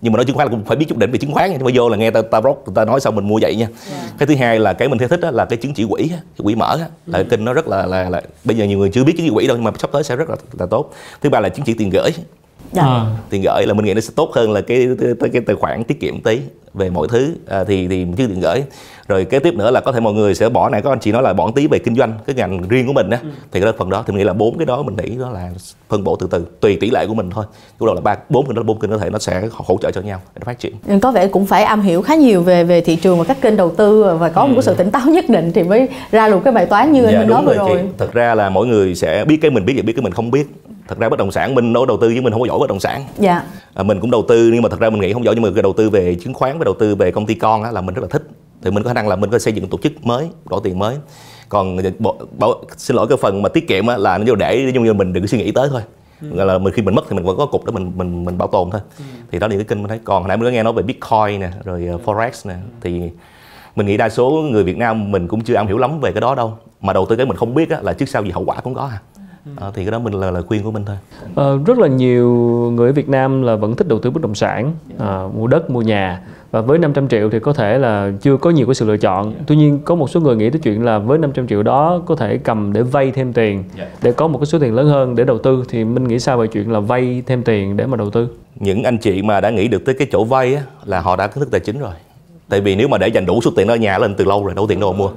nhưng 0.00 0.12
mà 0.12 0.16
nói 0.16 0.24
chứng 0.24 0.36
khoán 0.36 0.48
là 0.48 0.50
cũng 0.50 0.64
phải 0.64 0.76
biết 0.76 0.86
chút 0.88 0.98
đỉnh 0.98 1.10
về 1.10 1.18
chứng 1.18 1.32
khoán 1.32 1.50
nha. 1.50 1.56
Chứ 1.58 1.64
mà 1.64 1.70
vô 1.74 1.88
là 1.88 1.96
nghe 1.96 2.10
ta 2.10 2.22
ta 2.22 2.40
rock 2.40 2.74
ta 2.74 2.84
nói 2.84 3.00
xong 3.00 3.14
mình 3.14 3.28
mua 3.28 3.38
vậy 3.42 3.56
nha. 3.56 3.68
Cái 4.18 4.26
thứ 4.26 4.34
hai 4.34 4.58
là 4.58 4.72
cái 4.72 4.88
mình 4.88 4.98
theo 4.98 5.08
thích 5.08 5.20
đó 5.20 5.30
là 5.30 5.44
cái 5.44 5.56
chứng 5.56 5.74
chỉ 5.74 5.86
quỹ 5.90 6.08
cái 6.08 6.44
quỹ 6.44 6.54
mở 6.54 6.76
á, 6.80 6.86
là 7.06 7.18
cái 7.18 7.24
kênh 7.24 7.44
nó 7.44 7.52
rất 7.52 7.68
là, 7.68 7.86
là 7.86 8.10
là 8.10 8.22
bây 8.44 8.56
giờ 8.56 8.64
nhiều 8.64 8.78
người 8.78 8.90
chưa 8.90 9.04
biết 9.04 9.12
chứng 9.16 9.26
chỉ 9.26 9.32
quỹ 9.34 9.46
đâu 9.46 9.56
nhưng 9.56 9.64
mà 9.64 9.70
sắp 9.78 9.90
tới 9.92 10.04
sẽ 10.04 10.16
rất 10.16 10.30
là, 10.30 10.36
là 10.58 10.66
tốt. 10.66 10.92
Thứ 11.20 11.30
ba 11.30 11.40
là 11.40 11.48
chứng 11.48 11.64
chỉ 11.64 11.74
tiền 11.74 11.90
gửi. 11.90 12.10
À. 12.76 13.06
tiền 13.30 13.42
gửi 13.42 13.66
là 13.66 13.74
mình 13.74 13.84
nghĩ 13.84 13.94
nó 13.94 14.00
sẽ 14.00 14.12
tốt 14.16 14.30
hơn 14.34 14.52
là 14.52 14.60
cái 14.60 14.88
cái, 15.20 15.30
cái 15.32 15.42
tài 15.46 15.56
khoản 15.56 15.84
tiết 15.84 16.00
kiệm 16.00 16.20
tí 16.20 16.40
về 16.74 16.90
mọi 16.90 17.08
thứ. 17.10 17.34
À, 17.48 17.64
thì 17.64 17.88
thì 17.88 18.06
chứ 18.16 18.26
tiền 18.26 18.40
gửi. 18.40 18.62
Rồi 19.08 19.24
kế 19.24 19.38
tiếp 19.38 19.54
nữa 19.54 19.70
là 19.70 19.80
có 19.80 19.92
thể 19.92 20.00
mọi 20.00 20.12
người 20.12 20.34
sẽ 20.34 20.48
bỏ 20.48 20.68
này 20.68 20.82
có 20.82 20.90
anh 20.90 20.98
chị 21.00 21.12
nói 21.12 21.22
là 21.22 21.32
bỏ 21.32 21.50
tí 21.54 21.66
về 21.66 21.78
kinh 21.78 21.94
doanh 21.94 22.12
cái 22.26 22.36
ngành 22.36 22.68
riêng 22.68 22.86
của 22.86 22.92
mình 22.92 23.10
á. 23.10 23.18
Thì 23.22 23.60
cái 23.60 23.66
đó 23.66 23.72
phần 23.78 23.90
đó. 23.90 24.04
Thì 24.06 24.12
mình 24.12 24.18
nghĩ 24.18 24.24
là 24.24 24.32
bốn 24.32 24.58
cái 24.58 24.66
đó 24.66 24.82
mình 24.82 24.96
nghĩ 24.96 25.18
đó 25.18 25.30
là 25.30 25.50
phân 25.88 26.04
bổ 26.04 26.16
từ 26.16 26.26
từ 26.30 26.46
tùy 26.60 26.76
tỷ 26.80 26.90
lệ 26.90 27.06
của 27.06 27.14
mình 27.14 27.30
thôi. 27.30 27.44
Lúc 27.78 27.86
đầu 27.86 27.94
là 27.94 28.00
ba 28.00 28.16
bốn 28.28 28.46
kênh 28.46 28.54
đó 28.54 28.62
bốn 28.62 28.78
kênh 28.80 28.90
có 28.90 28.98
thể 28.98 29.10
nó 29.10 29.18
sẽ 29.18 29.48
hỗ 29.52 29.78
trợ 29.82 29.90
cho 29.90 30.00
nhau 30.00 30.20
để 30.34 30.40
phát 30.44 30.58
triển. 30.58 30.74
Nhưng 30.86 31.00
có 31.00 31.12
vẻ 31.12 31.26
cũng 31.26 31.46
phải 31.46 31.64
am 31.64 31.80
hiểu 31.80 32.02
khá 32.02 32.14
nhiều 32.14 32.42
về 32.42 32.64
về 32.64 32.80
thị 32.80 32.96
trường 32.96 33.18
và 33.18 33.24
các 33.24 33.40
kênh 33.40 33.56
đầu 33.56 33.70
tư 33.70 34.16
và 34.18 34.28
có 34.28 34.46
một 34.46 34.54
cái 34.54 34.62
sự 34.62 34.74
tỉnh 34.74 34.90
táo 34.90 35.06
nhất 35.06 35.24
định 35.28 35.52
thì 35.54 35.62
mới 35.62 35.88
ra 36.10 36.28
được 36.28 36.40
cái 36.44 36.52
bài 36.52 36.66
toán 36.66 36.92
như 36.92 37.04
anh 37.04 37.18
Minh 37.18 37.28
nói 37.28 37.44
vừa 37.46 37.54
rồi 37.54 37.68
rồi. 37.68 37.78
chị 37.82 37.88
thật 37.98 38.12
ra 38.12 38.34
là 38.34 38.50
mỗi 38.50 38.66
người 38.66 38.94
sẽ 38.94 39.24
biết 39.24 39.38
cái 39.42 39.50
mình 39.50 39.64
biết 39.64 39.74
và 39.76 39.82
biết 39.82 39.92
cái 39.96 40.02
mình 40.02 40.12
không 40.12 40.30
biết 40.30 40.46
thật 40.88 40.98
ra 40.98 41.08
bất 41.08 41.18
động 41.18 41.32
sản 41.32 41.54
mình 41.54 41.72
đâu 41.72 41.86
đầu 41.86 41.96
tư 42.00 42.08
với 42.08 42.20
mình 42.20 42.32
không 42.32 42.40
có 42.40 42.46
giỏi 42.46 42.58
bất 42.58 42.68
động 42.68 42.80
sản. 42.80 43.04
Dạ. 43.18 43.42
à, 43.74 43.82
mình 43.82 44.00
cũng 44.00 44.10
đầu 44.10 44.24
tư 44.28 44.50
nhưng 44.52 44.62
mà 44.62 44.68
thật 44.68 44.80
ra 44.80 44.90
mình 44.90 45.00
nghĩ 45.00 45.12
không 45.12 45.24
giỏi 45.24 45.34
nhưng 45.34 45.44
mà 45.44 45.50
cái 45.54 45.62
đầu 45.62 45.72
tư 45.72 45.90
về 45.90 46.14
chứng 46.14 46.34
khoán 46.34 46.58
và 46.58 46.64
đầu 46.64 46.74
tư 46.74 46.94
về 46.94 47.10
công 47.10 47.26
ty 47.26 47.34
con 47.34 47.62
á, 47.62 47.70
là 47.70 47.80
mình 47.80 47.94
rất 47.94 48.02
là 48.02 48.08
thích. 48.08 48.22
Thì 48.62 48.70
mình 48.70 48.82
có 48.82 48.88
khả 48.88 48.94
năng 48.94 49.08
là 49.08 49.16
mình 49.16 49.30
có 49.30 49.38
xây 49.38 49.52
dựng 49.52 49.66
tổ 49.66 49.78
chức 49.82 50.06
mới 50.06 50.28
đổ 50.50 50.60
tiền 50.60 50.78
mới. 50.78 50.96
Còn 51.48 51.78
bộ, 51.98 52.16
bộ, 52.38 52.64
xin 52.76 52.96
lỗi 52.96 53.06
cái 53.08 53.18
phần 53.20 53.42
mà 53.42 53.48
tiết 53.48 53.68
kiệm 53.68 53.86
á, 53.86 53.96
là 53.96 54.18
nó 54.18 54.24
vô 54.26 54.34
để 54.34 54.70
giống 54.74 54.84
như 54.84 54.92
mình 54.92 55.12
đừng 55.12 55.22
có 55.22 55.26
suy 55.26 55.38
nghĩ 55.38 55.52
tới 55.52 55.68
thôi. 55.70 55.82
Gọi 56.20 56.46
là 56.46 56.58
mình 56.58 56.72
khi 56.72 56.82
mình 56.82 56.94
mất 56.94 57.04
thì 57.08 57.16
mình 57.16 57.24
vẫn 57.24 57.36
có 57.36 57.46
cục 57.46 57.64
để 57.66 57.72
mình 57.72 57.92
mình 57.96 58.24
mình 58.24 58.38
bảo 58.38 58.48
tồn 58.48 58.70
thôi. 58.70 58.80
Thì 59.32 59.38
đó 59.38 59.46
là 59.46 59.54
cái 59.54 59.64
kênh 59.64 59.78
mình 59.78 59.88
thấy. 59.88 59.98
Còn 60.04 60.22
hồi 60.22 60.28
nãy 60.28 60.36
mình 60.36 60.46
có 60.46 60.50
nghe 60.50 60.62
nói 60.62 60.72
về 60.72 60.82
bitcoin 60.82 61.40
nè 61.40 61.50
rồi 61.64 61.88
uh, 61.94 62.04
forex 62.04 62.30
nè 62.44 62.54
thì 62.80 63.10
mình 63.76 63.86
nghĩ 63.86 63.96
đa 63.96 64.08
số 64.08 64.30
người 64.30 64.64
Việt 64.64 64.76
Nam 64.76 65.12
mình 65.12 65.28
cũng 65.28 65.44
chưa 65.44 65.54
am 65.54 65.66
hiểu 65.66 65.78
lắm 65.78 66.00
về 66.00 66.12
cái 66.12 66.20
đó 66.20 66.34
đâu. 66.34 66.58
Mà 66.80 66.92
đầu 66.92 67.06
tư 67.06 67.16
cái 67.16 67.26
mình 67.26 67.36
không 67.36 67.54
biết 67.54 67.70
á, 67.70 67.78
là 67.82 67.92
trước 67.92 68.08
sau 68.08 68.24
gì 68.24 68.30
hậu 68.30 68.44
quả 68.44 68.60
cũng 68.60 68.74
có 68.74 68.90
à. 68.92 68.98
À 69.56 69.70
thì 69.74 69.84
cái 69.84 69.90
đó 69.92 69.98
mình 69.98 70.14
là 70.14 70.30
lời 70.30 70.42
khuyên 70.42 70.62
của 70.62 70.70
mình 70.70 70.84
thôi. 70.84 70.96
Ờ, 71.34 71.58
rất 71.66 71.78
là 71.78 71.88
nhiều 71.88 72.30
người 72.74 72.88
ở 72.88 72.92
Việt 72.92 73.08
Nam 73.08 73.42
là 73.42 73.56
vẫn 73.56 73.76
thích 73.76 73.88
đầu 73.88 73.98
tư 73.98 74.10
bất 74.10 74.22
động 74.22 74.34
sản, 74.34 74.72
à, 74.98 75.22
mua 75.36 75.46
đất, 75.46 75.70
mua 75.70 75.82
nhà. 75.82 76.20
Và 76.50 76.60
với 76.60 76.78
500 76.78 77.08
triệu 77.08 77.30
thì 77.30 77.40
có 77.40 77.52
thể 77.52 77.78
là 77.78 78.12
chưa 78.20 78.36
có 78.36 78.50
nhiều 78.50 78.66
cái 78.66 78.74
sự 78.74 78.86
lựa 78.86 78.96
chọn. 78.96 79.34
Tuy 79.46 79.56
nhiên 79.56 79.78
có 79.84 79.94
một 79.94 80.10
số 80.10 80.20
người 80.20 80.36
nghĩ 80.36 80.50
tới 80.50 80.60
chuyện 80.60 80.84
là 80.84 80.98
với 80.98 81.18
500 81.18 81.46
triệu 81.46 81.62
đó 81.62 82.02
có 82.06 82.16
thể 82.16 82.38
cầm 82.38 82.72
để 82.72 82.82
vay 82.82 83.10
thêm 83.10 83.32
tiền 83.32 83.64
để 84.02 84.12
có 84.12 84.28
một 84.28 84.38
cái 84.38 84.46
số 84.46 84.58
tiền 84.58 84.74
lớn 84.74 84.88
hơn 84.88 85.14
để 85.14 85.24
đầu 85.24 85.38
tư. 85.38 85.64
Thì 85.68 85.84
mình 85.84 86.08
nghĩ 86.08 86.18
sao 86.18 86.38
về 86.38 86.46
chuyện 86.46 86.72
là 86.72 86.80
vay 86.80 87.22
thêm 87.26 87.42
tiền 87.42 87.76
để 87.76 87.86
mà 87.86 87.96
đầu 87.96 88.10
tư? 88.10 88.28
những 88.60 88.82
anh 88.82 88.98
chị 88.98 89.22
mà 89.22 89.40
đã 89.40 89.50
nghĩ 89.50 89.68
được 89.68 89.84
tới 89.84 89.94
cái 89.98 90.08
chỗ 90.12 90.24
vay 90.24 90.54
á, 90.54 90.62
là 90.84 91.00
họ 91.00 91.16
đã 91.16 91.26
kiến 91.26 91.40
thức 91.40 91.48
tài 91.50 91.60
chính 91.60 91.78
rồi 91.78 91.92
tại 92.54 92.60
vì 92.60 92.76
nếu 92.76 92.88
mà 92.88 92.98
để 92.98 93.08
dành 93.08 93.26
đủ 93.26 93.40
số 93.44 93.50
tiền 93.56 93.66
đó 93.66 93.74
ở 93.74 93.76
nhà 93.76 93.98
lên 93.98 94.14
từ 94.14 94.24
lâu 94.24 94.44
rồi 94.44 94.54
đâu 94.54 94.64
có 94.64 94.68
tiền 94.68 94.80
đâu 94.80 94.92
mà 94.92 94.98
mua. 94.98 95.10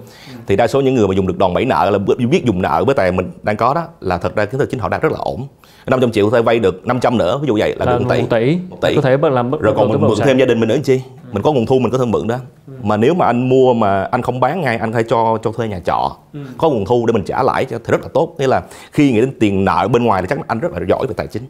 Thì 0.48 0.56
đa 0.56 0.68
số 0.68 0.82
những 0.82 0.96
người 0.96 1.08
mà 1.08 1.16
dùng 1.16 1.28
được 1.28 1.38
đòn 1.38 1.54
bẩy 1.54 1.66
nợ 1.66 1.90
là 1.90 1.98
biết 2.18 2.46
dùng 2.46 2.62
nợ 2.62 2.84
với 2.86 2.96
tài 2.96 3.12
mình 3.12 3.32
đang 3.44 3.58
có 3.58 3.74
đó 3.74 3.84
là 4.02 4.18
thật 4.18 4.36
ra 4.36 4.46
kiến 4.46 4.60
thức 4.60 4.68
chính 4.72 4.80
họ 4.80 4.90
đang 4.90 5.00
rất 5.02 5.12
là 5.12 5.18
ổn. 5.22 5.48
500 5.88 6.12
triệu 6.12 6.30
có 6.30 6.38
thể 6.38 6.42
vay 6.42 6.60
được 6.60 6.88
500 6.88 7.18
nữa 7.18 7.40
ví 7.42 7.48
dụ 7.48 7.58
vậy 7.60 7.76
là, 7.78 7.86
Là 7.86 7.92
được 7.92 8.02
1 8.02 8.10
tỷ. 8.10 8.22
một 8.22 8.28
tỷ, 8.30 8.58
Một 8.70 8.78
tỷ. 8.82 8.96
có 8.96 9.02
thể 9.02 9.18
làm 9.32 9.52
bất 9.52 9.62
rồi 9.62 9.74
còn 9.78 9.90
mình 9.90 10.02
mượn 10.02 10.18
thêm 10.24 10.38
gia 10.38 10.46
đình 10.46 10.60
mình 10.60 10.70
nữa 10.70 10.78
chi? 10.84 11.02
Mình 11.32 11.44
có 11.44 11.52
nguồn 11.52 11.66
thu 11.66 11.80
mình 11.80 11.92
có 11.92 11.98
thể 11.98 12.06
mượn 12.06 12.28
đó. 12.28 12.38
Mà 12.84 12.98
nếu 12.98 13.14
mà 13.14 13.26
anh 13.26 13.50
mua 13.50 13.74
mà 13.74 14.04
anh 14.04 14.22
không 14.22 14.40
bán 14.40 14.62
ngay 14.62 14.78
anh 14.78 14.94
phải 14.94 15.04
cho 15.04 15.38
cho 15.44 15.52
thuê 15.52 15.68
nhà 15.68 15.80
trọ 15.86 16.16
có 16.58 16.70
nguồn 16.70 16.86
thu 16.86 17.06
để 17.06 17.14
mình 17.14 17.24
trả 17.24 17.44
lãi 17.44 17.66
thì 17.66 17.76
rất 17.88 18.02
là 18.02 18.08
tốt. 18.14 18.36
Nghĩa 18.38 18.48
là 18.48 18.62
khi 18.92 19.12
nghĩ 19.12 19.22
đến 19.22 19.32
tiền 19.40 19.66
nợ 19.66 19.88
bên 19.94 20.04
ngoài 20.04 20.22
thì 20.22 20.28
chắc 20.30 20.48
anh 20.48 20.60
rất 20.60 20.72
là 20.72 20.80
giỏi 20.90 21.08
về 21.08 21.14
tài 21.18 21.28
chính. 21.28 21.44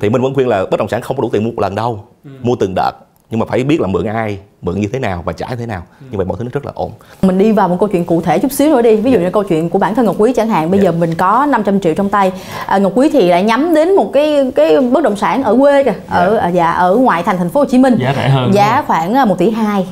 Thì 0.00 0.10
mình 0.10 0.22
vẫn 0.22 0.34
khuyên 0.34 0.48
là 0.48 0.66
bất 0.70 0.76
động 0.78 0.88
sản 0.88 1.00
không 1.02 1.16
có 1.16 1.22
đủ 1.22 1.28
tiền 1.32 1.44
mua 1.44 1.50
một 1.50 1.60
lần 1.62 1.74
đâu. 1.74 2.04
Mua 2.42 2.54
từng 2.56 2.72
đợt 2.76 2.92
nhưng 3.30 3.40
mà 3.40 3.46
phải 3.48 3.64
biết 3.64 3.80
là 3.80 3.86
mượn 3.86 4.04
ai 4.04 4.38
mượn 4.62 4.80
như 4.80 4.88
thế 4.92 4.98
nào 4.98 5.22
và 5.26 5.32
trả 5.32 5.48
như 5.48 5.56
thế 5.56 5.66
nào. 5.66 5.82
Như 6.10 6.16
vậy 6.16 6.26
mọi 6.26 6.36
thứ 6.38 6.44
nó 6.44 6.50
rất 6.52 6.66
là 6.66 6.72
ổn. 6.74 6.90
Mình 7.22 7.38
đi 7.38 7.52
vào 7.52 7.68
một 7.68 7.76
câu 7.80 7.88
chuyện 7.88 8.04
cụ 8.04 8.20
thể 8.20 8.38
chút 8.38 8.52
xíu 8.52 8.70
nữa 8.70 8.82
đi. 8.82 8.96
Ví 8.96 9.12
dụ 9.12 9.18
như 9.18 9.30
câu 9.30 9.42
chuyện 9.42 9.70
của 9.70 9.78
bản 9.78 9.94
thân 9.94 10.06
Ngọc 10.06 10.16
Quý 10.18 10.32
chẳng 10.36 10.48
hạn. 10.48 10.70
Bây 10.70 10.80
giờ 10.80 10.92
mình 10.92 11.14
có 11.14 11.46
500 11.48 11.80
triệu 11.80 11.94
trong 11.94 12.08
tay. 12.08 12.32
À, 12.66 12.78
Ngọc 12.78 12.92
Quý 12.94 13.08
thì 13.12 13.28
lại 13.28 13.42
nhắm 13.42 13.74
đến 13.74 13.96
một 13.96 14.10
cái 14.12 14.52
cái 14.54 14.80
bất 14.80 15.02
động 15.04 15.16
sản 15.16 15.42
ở 15.42 15.56
quê 15.60 15.84
kìa. 15.84 15.94
Ở 16.08 16.36
à, 16.36 16.48
dạ, 16.48 16.70
ở 16.70 16.96
ngoại 16.96 17.22
thành 17.22 17.38
thành 17.38 17.48
phố 17.48 17.60
Hồ 17.60 17.66
Chí 17.66 17.78
Minh. 17.78 17.96
Giá 18.00 18.14
rẻ 18.16 18.28
hơn, 18.28 18.54
Giá 18.54 18.84
khoảng 18.86 19.14
à, 19.14 19.24
1 19.24 19.38
tỷ 19.38 19.50
2 19.50 19.86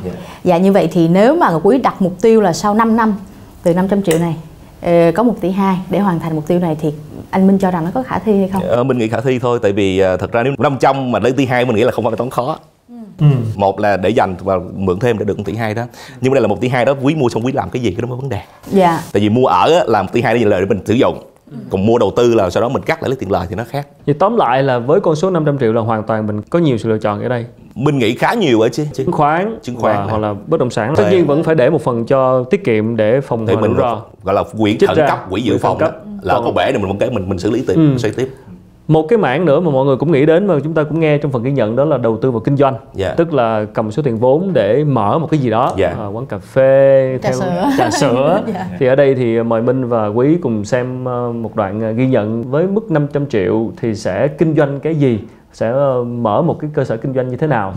Dạ. 0.44 0.58
Như 0.58 0.72
vậy 0.72 0.88
thì 0.92 1.08
nếu 1.08 1.36
mà 1.36 1.50
Ngọc 1.50 1.60
Quý 1.64 1.78
đặt 1.78 2.02
mục 2.02 2.12
tiêu 2.22 2.40
là 2.40 2.52
sau 2.52 2.74
5 2.74 2.96
năm 2.96 3.14
Từ 3.62 3.74
500 3.74 4.02
triệu 4.02 4.18
này 4.18 4.36
ờ, 4.82 5.12
có 5.14 5.22
1 5.22 5.34
tỷ 5.40 5.50
2 5.50 5.76
để 5.90 5.98
hoàn 5.98 6.20
thành 6.20 6.34
mục 6.34 6.46
tiêu 6.46 6.58
này 6.58 6.76
thì 6.80 6.92
anh 7.30 7.46
Minh 7.46 7.58
cho 7.58 7.70
rằng 7.70 7.84
nó 7.84 7.90
có 7.94 8.02
khả 8.02 8.18
thi 8.18 8.38
hay 8.38 8.48
không? 8.48 8.62
Ờ, 8.62 8.84
mình 8.84 8.98
nghĩ 8.98 9.08
khả 9.08 9.20
thi 9.20 9.38
thôi. 9.38 9.58
Tại 9.62 9.72
vì 9.72 10.02
thật 10.20 10.32
ra 10.32 10.42
nếu 10.42 10.52
500 10.58 11.12
mà 11.12 11.18
lấy 11.18 11.32
tỷ 11.32 11.46
hai 11.46 11.64
mình 11.64 11.76
nghĩ 11.76 11.84
là 11.84 11.92
không 11.92 12.04
phải 12.04 12.12
là 12.12 12.16
toán 12.16 12.30
khó 12.30 12.58
một 13.56 13.80
là 13.80 13.96
để 13.96 14.10
dành 14.10 14.34
và 14.44 14.58
mượn 14.76 14.98
thêm 14.98 15.18
để 15.18 15.24
được 15.24 15.38
1 15.38 15.44
tỷ 15.46 15.54
hai 15.54 15.74
đó. 15.74 15.82
Nhưng 16.20 16.32
mà 16.32 16.34
đây 16.34 16.42
là 16.42 16.48
một 16.48 16.60
tỷ 16.60 16.68
hai 16.68 16.84
đó 16.84 16.94
quý 17.02 17.14
mua 17.14 17.28
xong 17.28 17.44
quý 17.46 17.52
làm 17.52 17.70
cái 17.70 17.82
gì 17.82 17.90
cái 17.90 18.02
đó 18.02 18.08
mới 18.08 18.16
vấn 18.16 18.28
đề. 18.28 18.40
Dạ. 18.66 19.00
Tại 19.12 19.22
vì 19.22 19.28
mua 19.28 19.46
ở 19.46 19.72
á, 19.78 19.84
là 19.86 20.02
một 20.02 20.08
tỷ 20.12 20.20
hai 20.22 20.38
để 20.38 20.44
lời 20.44 20.60
để 20.60 20.66
mình 20.66 20.80
sử 20.86 20.94
dụng. 20.94 21.18
Còn 21.70 21.86
mua 21.86 21.98
đầu 21.98 22.12
tư 22.16 22.34
là 22.34 22.50
sau 22.50 22.60
đó 22.62 22.68
mình 22.68 22.82
cắt 22.82 23.02
lại 23.02 23.08
lấy 23.10 23.16
tiền 23.20 23.30
lời 23.30 23.46
thì 23.50 23.54
nó 23.56 23.64
khác. 23.70 23.86
Thì 24.06 24.12
tóm 24.12 24.36
lại 24.36 24.62
là 24.62 24.78
với 24.78 25.00
con 25.00 25.16
số 25.16 25.30
500 25.30 25.58
triệu 25.58 25.72
là 25.72 25.80
hoàn 25.80 26.02
toàn 26.02 26.26
mình 26.26 26.42
có 26.42 26.58
nhiều 26.58 26.78
sự 26.78 26.88
lựa 26.88 26.98
chọn 26.98 27.22
ở 27.22 27.28
đây. 27.28 27.46
mình 27.74 27.98
nghĩ 27.98 28.14
khá 28.14 28.34
nhiều 28.34 28.60
ở 28.60 28.68
chứ. 28.68 28.84
Chứ 28.92 29.04
Chứng 29.04 29.12
khoán, 29.12 29.58
Chứng 29.62 29.76
khoán 29.76 29.96
và, 29.96 30.00
này. 30.02 30.10
hoặc 30.10 30.18
là 30.18 30.34
bất 30.46 30.60
động 30.60 30.70
sản. 30.70 30.94
Tất 30.96 31.08
nhiên 31.10 31.26
vẫn 31.26 31.44
phải 31.44 31.54
để 31.54 31.70
một 31.70 31.82
phần 31.82 32.04
cho 32.06 32.44
tiết 32.44 32.64
kiệm 32.64 32.96
để 32.96 33.20
phòng 33.20 33.46
mình 33.46 33.60
rủi 33.62 33.74
ro. 33.78 34.00
gọi 34.22 34.34
là 34.34 34.42
quỹ 34.58 34.78
khẩn 34.86 34.96
cấp 34.96 35.26
quỹ 35.30 35.40
dự 35.40 35.58
phòng 35.58 35.78
đó. 35.78 35.90
là 36.22 36.34
Còn- 36.34 36.44
có 36.44 36.50
bể 36.50 36.72
thì 36.72 36.78
mình 36.78 36.88
vẫn 36.88 36.98
cái 36.98 37.10
mình 37.10 37.28
mình 37.28 37.38
xử 37.38 37.50
lý 37.50 37.64
tiếp 37.68 37.74
Ừ. 37.76 37.98
xoay 37.98 38.12
tiếp 38.16 38.28
Một 38.88 39.02
cái 39.08 39.18
mảng 39.18 39.44
nữa 39.44 39.60
mà 39.60 39.70
mọi 39.70 39.86
người 39.86 39.96
cũng 39.96 40.12
nghĩ 40.12 40.26
đến 40.26 40.46
mà 40.46 40.54
chúng 40.64 40.74
ta 40.74 40.82
cũng 40.82 41.00
nghe 41.00 41.18
trong 41.18 41.32
phần 41.32 41.42
ghi 41.42 41.52
nhận 41.52 41.76
đó 41.76 41.84
là 41.84 41.98
đầu 41.98 42.18
tư 42.22 42.30
vào 42.30 42.40
kinh 42.40 42.56
doanh. 42.56 42.74
Dạ. 42.94 43.14
Tức 43.16 43.32
là 43.34 43.64
cầm 43.74 43.90
số 43.90 44.02
tiền 44.02 44.18
vốn 44.18 44.50
để 44.52 44.84
mở 44.84 45.18
một 45.18 45.28
cái 45.30 45.40
gì 45.40 45.50
đó, 45.50 45.72
Dạ. 45.76 45.88
à, 45.98 46.06
quán 46.06 46.26
cà 46.26 46.38
phê, 46.38 47.18
Trà 47.22 47.32
sữa. 47.32 47.70
trà 47.78 47.90
sữa. 47.90 48.42
Dạ. 48.54 48.66
Thì 48.78 48.86
ở 48.86 48.94
đây 48.94 49.14
thì 49.14 49.42
mời 49.42 49.62
Minh 49.62 49.88
và 49.88 50.06
Quý 50.06 50.36
cùng 50.42 50.64
xem 50.64 51.04
ờ, 51.04 51.32
một 51.32 51.56
đoạn 51.56 51.80
ờ, 51.80 51.90
ghi 51.90 52.06
nhận 52.06 52.50
với 52.50 52.66
mức 52.66 52.90
500 52.90 53.26
triệu 53.26 53.70
thì 53.80 53.94
sẽ 53.94 54.28
kinh 54.28 54.56
doanh 54.56 54.80
cái 54.80 54.94
gì? 54.94 55.18
Sẽ 55.52 55.70
ờ, 55.70 56.04
mở 56.04 56.42
một 56.42 56.56
cái 56.60 56.70
cơ 56.74 56.84
sở 56.84 56.96
kinh 56.96 57.14
doanh 57.14 57.28
như 57.28 57.36
thế 57.36 57.46
nào? 57.46 57.72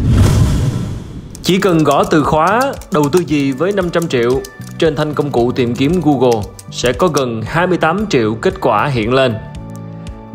Chỉ 1.42 1.60
cần 1.60 1.84
gõ 1.84 2.04
từ 2.04 2.24
khóa 2.24 2.62
đầu 2.94 3.04
tư 3.12 3.20
gì 3.20 3.52
với 3.52 3.72
500 3.72 4.08
triệu 4.08 4.30
trên 4.78 4.96
thanh 4.96 5.14
công 5.14 5.30
cụ 5.32 5.52
tìm 5.52 5.76
kiếm 5.76 5.92
Google 6.04 6.42
sẽ 6.72 6.94
có 6.94 7.08
gần 7.08 7.42
28 7.46 8.06
triệu 8.10 8.34
kết 8.42 8.62
quả 8.62 8.86
hiện 8.88 9.14
lên. 9.14 9.34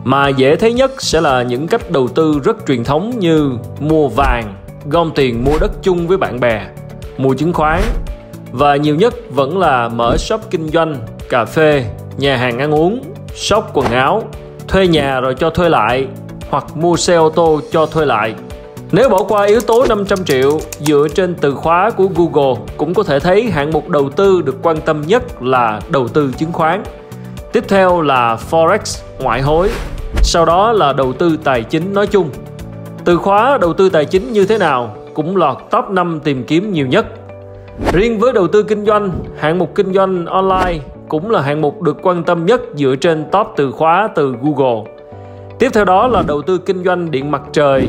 Mà 0.06 0.28
dễ 0.28 0.56
thấy 0.56 0.72
nhất 0.72 0.92
sẽ 0.98 1.20
là 1.20 1.42
những 1.42 1.66
cách 1.66 1.90
đầu 1.90 2.08
tư 2.08 2.40
rất 2.44 2.56
truyền 2.66 2.84
thống 2.84 3.18
như 3.18 3.50
mua 3.80 4.08
vàng, 4.08 4.54
gom 4.90 5.10
tiền 5.14 5.44
mua 5.44 5.58
đất 5.60 5.72
chung 5.82 6.06
với 6.06 6.18
bạn 6.18 6.40
bè, 6.40 6.66
mua 7.18 7.34
chứng 7.34 7.52
khoán 7.52 7.82
và 8.52 8.76
nhiều 8.76 8.96
nhất 8.96 9.14
vẫn 9.30 9.58
là 9.58 9.88
mở 9.88 10.16
shop 10.16 10.40
kinh 10.50 10.68
doanh, 10.68 10.96
cà 11.28 11.44
phê, 11.44 11.84
nhà 12.18 12.36
hàng 12.36 12.58
ăn 12.58 12.74
uống, 12.74 13.02
shop 13.34 13.64
quần 13.72 13.86
áo, 13.86 14.22
thuê 14.68 14.86
nhà 14.86 15.20
rồi 15.20 15.34
cho 15.34 15.50
thuê 15.50 15.68
lại 15.68 16.06
hoặc 16.50 16.76
mua 16.76 16.96
xe 16.96 17.16
ô 17.16 17.30
tô 17.30 17.60
cho 17.70 17.86
thuê 17.86 18.04
lại. 18.04 18.34
Nếu 18.92 19.08
bỏ 19.08 19.24
qua 19.24 19.46
yếu 19.46 19.60
tố 19.60 19.86
500 19.88 20.24
triệu, 20.24 20.58
dựa 20.80 21.06
trên 21.14 21.34
từ 21.34 21.54
khóa 21.54 21.90
của 21.90 22.08
Google 22.16 22.60
cũng 22.76 22.94
có 22.94 23.02
thể 23.02 23.20
thấy 23.20 23.42
hạng 23.42 23.70
mục 23.70 23.88
đầu 23.88 24.10
tư 24.10 24.42
được 24.42 24.56
quan 24.62 24.80
tâm 24.80 25.02
nhất 25.06 25.42
là 25.42 25.80
đầu 25.88 26.08
tư 26.08 26.32
chứng 26.38 26.52
khoán. 26.52 26.82
Tiếp 27.52 27.64
theo 27.68 28.00
là 28.00 28.38
Forex, 28.50 29.02
ngoại 29.20 29.42
hối. 29.42 29.70
Sau 30.28 30.44
đó 30.44 30.72
là 30.72 30.92
đầu 30.92 31.12
tư 31.12 31.38
tài 31.44 31.62
chính 31.62 31.94
nói 31.94 32.06
chung. 32.06 32.30
Từ 33.04 33.16
khóa 33.16 33.58
đầu 33.60 33.72
tư 33.72 33.88
tài 33.88 34.04
chính 34.04 34.32
như 34.32 34.46
thế 34.46 34.58
nào 34.58 34.96
cũng 35.14 35.36
lọt 35.36 35.56
top 35.70 35.90
5 35.90 36.20
tìm 36.24 36.44
kiếm 36.44 36.72
nhiều 36.72 36.86
nhất. 36.86 37.06
Riêng 37.92 38.18
với 38.18 38.32
đầu 38.32 38.48
tư 38.48 38.62
kinh 38.62 38.84
doanh, 38.84 39.10
hạng 39.38 39.58
mục 39.58 39.74
kinh 39.74 39.92
doanh 39.92 40.26
online 40.26 40.78
cũng 41.08 41.30
là 41.30 41.40
hạng 41.40 41.60
mục 41.60 41.82
được 41.82 41.96
quan 42.02 42.24
tâm 42.24 42.46
nhất 42.46 42.60
dựa 42.74 42.94
trên 43.00 43.24
top 43.32 43.46
từ 43.56 43.70
khóa 43.70 44.08
từ 44.14 44.34
Google. 44.42 44.92
Tiếp 45.58 45.68
theo 45.72 45.84
đó 45.84 46.06
là 46.06 46.22
đầu 46.26 46.42
tư 46.42 46.58
kinh 46.58 46.84
doanh 46.84 47.10
điện 47.10 47.30
mặt 47.30 47.42
trời, 47.52 47.88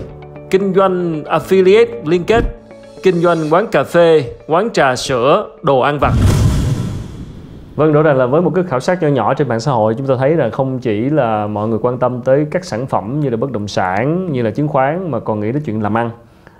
kinh 0.49 0.73
doanh 0.73 1.23
affiliate 1.23 1.87
liên 2.05 2.23
kết, 2.23 2.43
kinh 3.03 3.15
doanh 3.15 3.37
quán 3.49 3.67
cà 3.67 3.83
phê, 3.83 4.23
quán 4.47 4.69
trà 4.73 4.95
sữa, 4.95 5.45
đồ 5.61 5.79
ăn 5.79 5.99
vặt. 5.99 6.13
Vâng, 7.77 7.93
rõ 7.93 8.01
ràng 8.01 8.17
là 8.17 8.25
với 8.25 8.41
một 8.41 8.51
cái 8.55 8.63
khảo 8.67 8.79
sát 8.79 9.01
nhỏ 9.01 9.07
nhỏ 9.07 9.33
trên 9.33 9.47
mạng 9.47 9.59
xã 9.59 9.71
hội 9.71 9.95
chúng 9.97 10.07
ta 10.07 10.15
thấy 10.19 10.35
là 10.35 10.49
không 10.49 10.79
chỉ 10.79 11.09
là 11.09 11.47
mọi 11.47 11.67
người 11.67 11.79
quan 11.81 11.99
tâm 11.99 12.21
tới 12.21 12.45
các 12.51 12.65
sản 12.65 12.87
phẩm 12.87 13.19
như 13.19 13.29
là 13.29 13.37
bất 13.37 13.51
động 13.51 13.67
sản, 13.67 14.31
như 14.31 14.41
là 14.41 14.51
chứng 14.51 14.67
khoán 14.67 15.11
mà 15.11 15.19
còn 15.19 15.39
nghĩ 15.39 15.51
đến 15.51 15.63
chuyện 15.65 15.81
làm 15.81 15.97
ăn. 15.97 16.09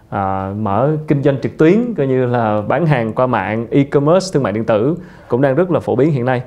À, 0.10 0.54
mở 0.60 0.92
kinh 1.08 1.24
doanh 1.24 1.42
trực 1.42 1.58
tuyến 1.58 1.94
coi 1.98 2.08
như 2.08 2.26
là 2.26 2.62
bán 2.68 2.86
hàng 2.86 3.14
qua 3.14 3.28
mạng, 3.28 3.68
e-commerce, 3.72 4.28
thương 4.34 4.44
mại 4.44 4.54
điện 4.54 4.66
tử 4.66 4.96
cũng 5.28 5.42
đang 5.42 5.56
rất 5.56 5.72
là 5.72 5.80
phổ 5.80 5.96
biến 5.96 6.12
hiện 6.12 6.26
nay. 6.26 6.42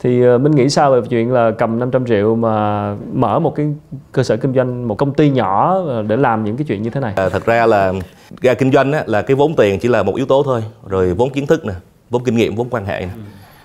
Thì 0.00 0.22
ờ, 0.22 0.38
Minh 0.38 0.52
nghĩ 0.52 0.68
sao 0.68 0.92
về 0.92 1.00
chuyện 1.10 1.32
là 1.32 1.50
cầm 1.50 1.78
500 1.78 2.06
triệu 2.06 2.34
mà 2.36 2.94
mở 3.12 3.38
một 3.38 3.54
cái 3.54 3.66
cơ 4.12 4.22
sở 4.22 4.36
kinh 4.36 4.54
doanh, 4.54 4.88
một 4.88 4.94
công 4.98 5.14
ty 5.14 5.30
nhỏ 5.30 5.82
ờ, 5.86 6.02
để 6.02 6.16
làm 6.16 6.44
những 6.44 6.56
cái 6.56 6.64
chuyện 6.68 6.82
như 6.82 6.90
thế 6.90 7.00
này? 7.00 7.12
À, 7.16 7.28
thật 7.28 7.44
ra 7.46 7.66
là 7.66 7.92
ra 8.40 8.54
kinh 8.54 8.72
doanh 8.72 8.92
á, 8.92 9.02
là 9.06 9.22
cái 9.22 9.34
vốn 9.34 9.54
tiền 9.56 9.78
chỉ 9.78 9.88
là 9.88 10.02
một 10.02 10.16
yếu 10.16 10.26
tố 10.26 10.42
thôi 10.42 10.64
rồi 10.86 11.14
vốn 11.14 11.30
kiến 11.30 11.46
thức 11.46 11.64
nè 11.66 11.74
vốn 12.10 12.24
kinh 12.24 12.36
nghiệm 12.36 12.54
vốn 12.54 12.68
quan 12.70 12.84
hệ 12.84 13.00
nè 13.00 13.12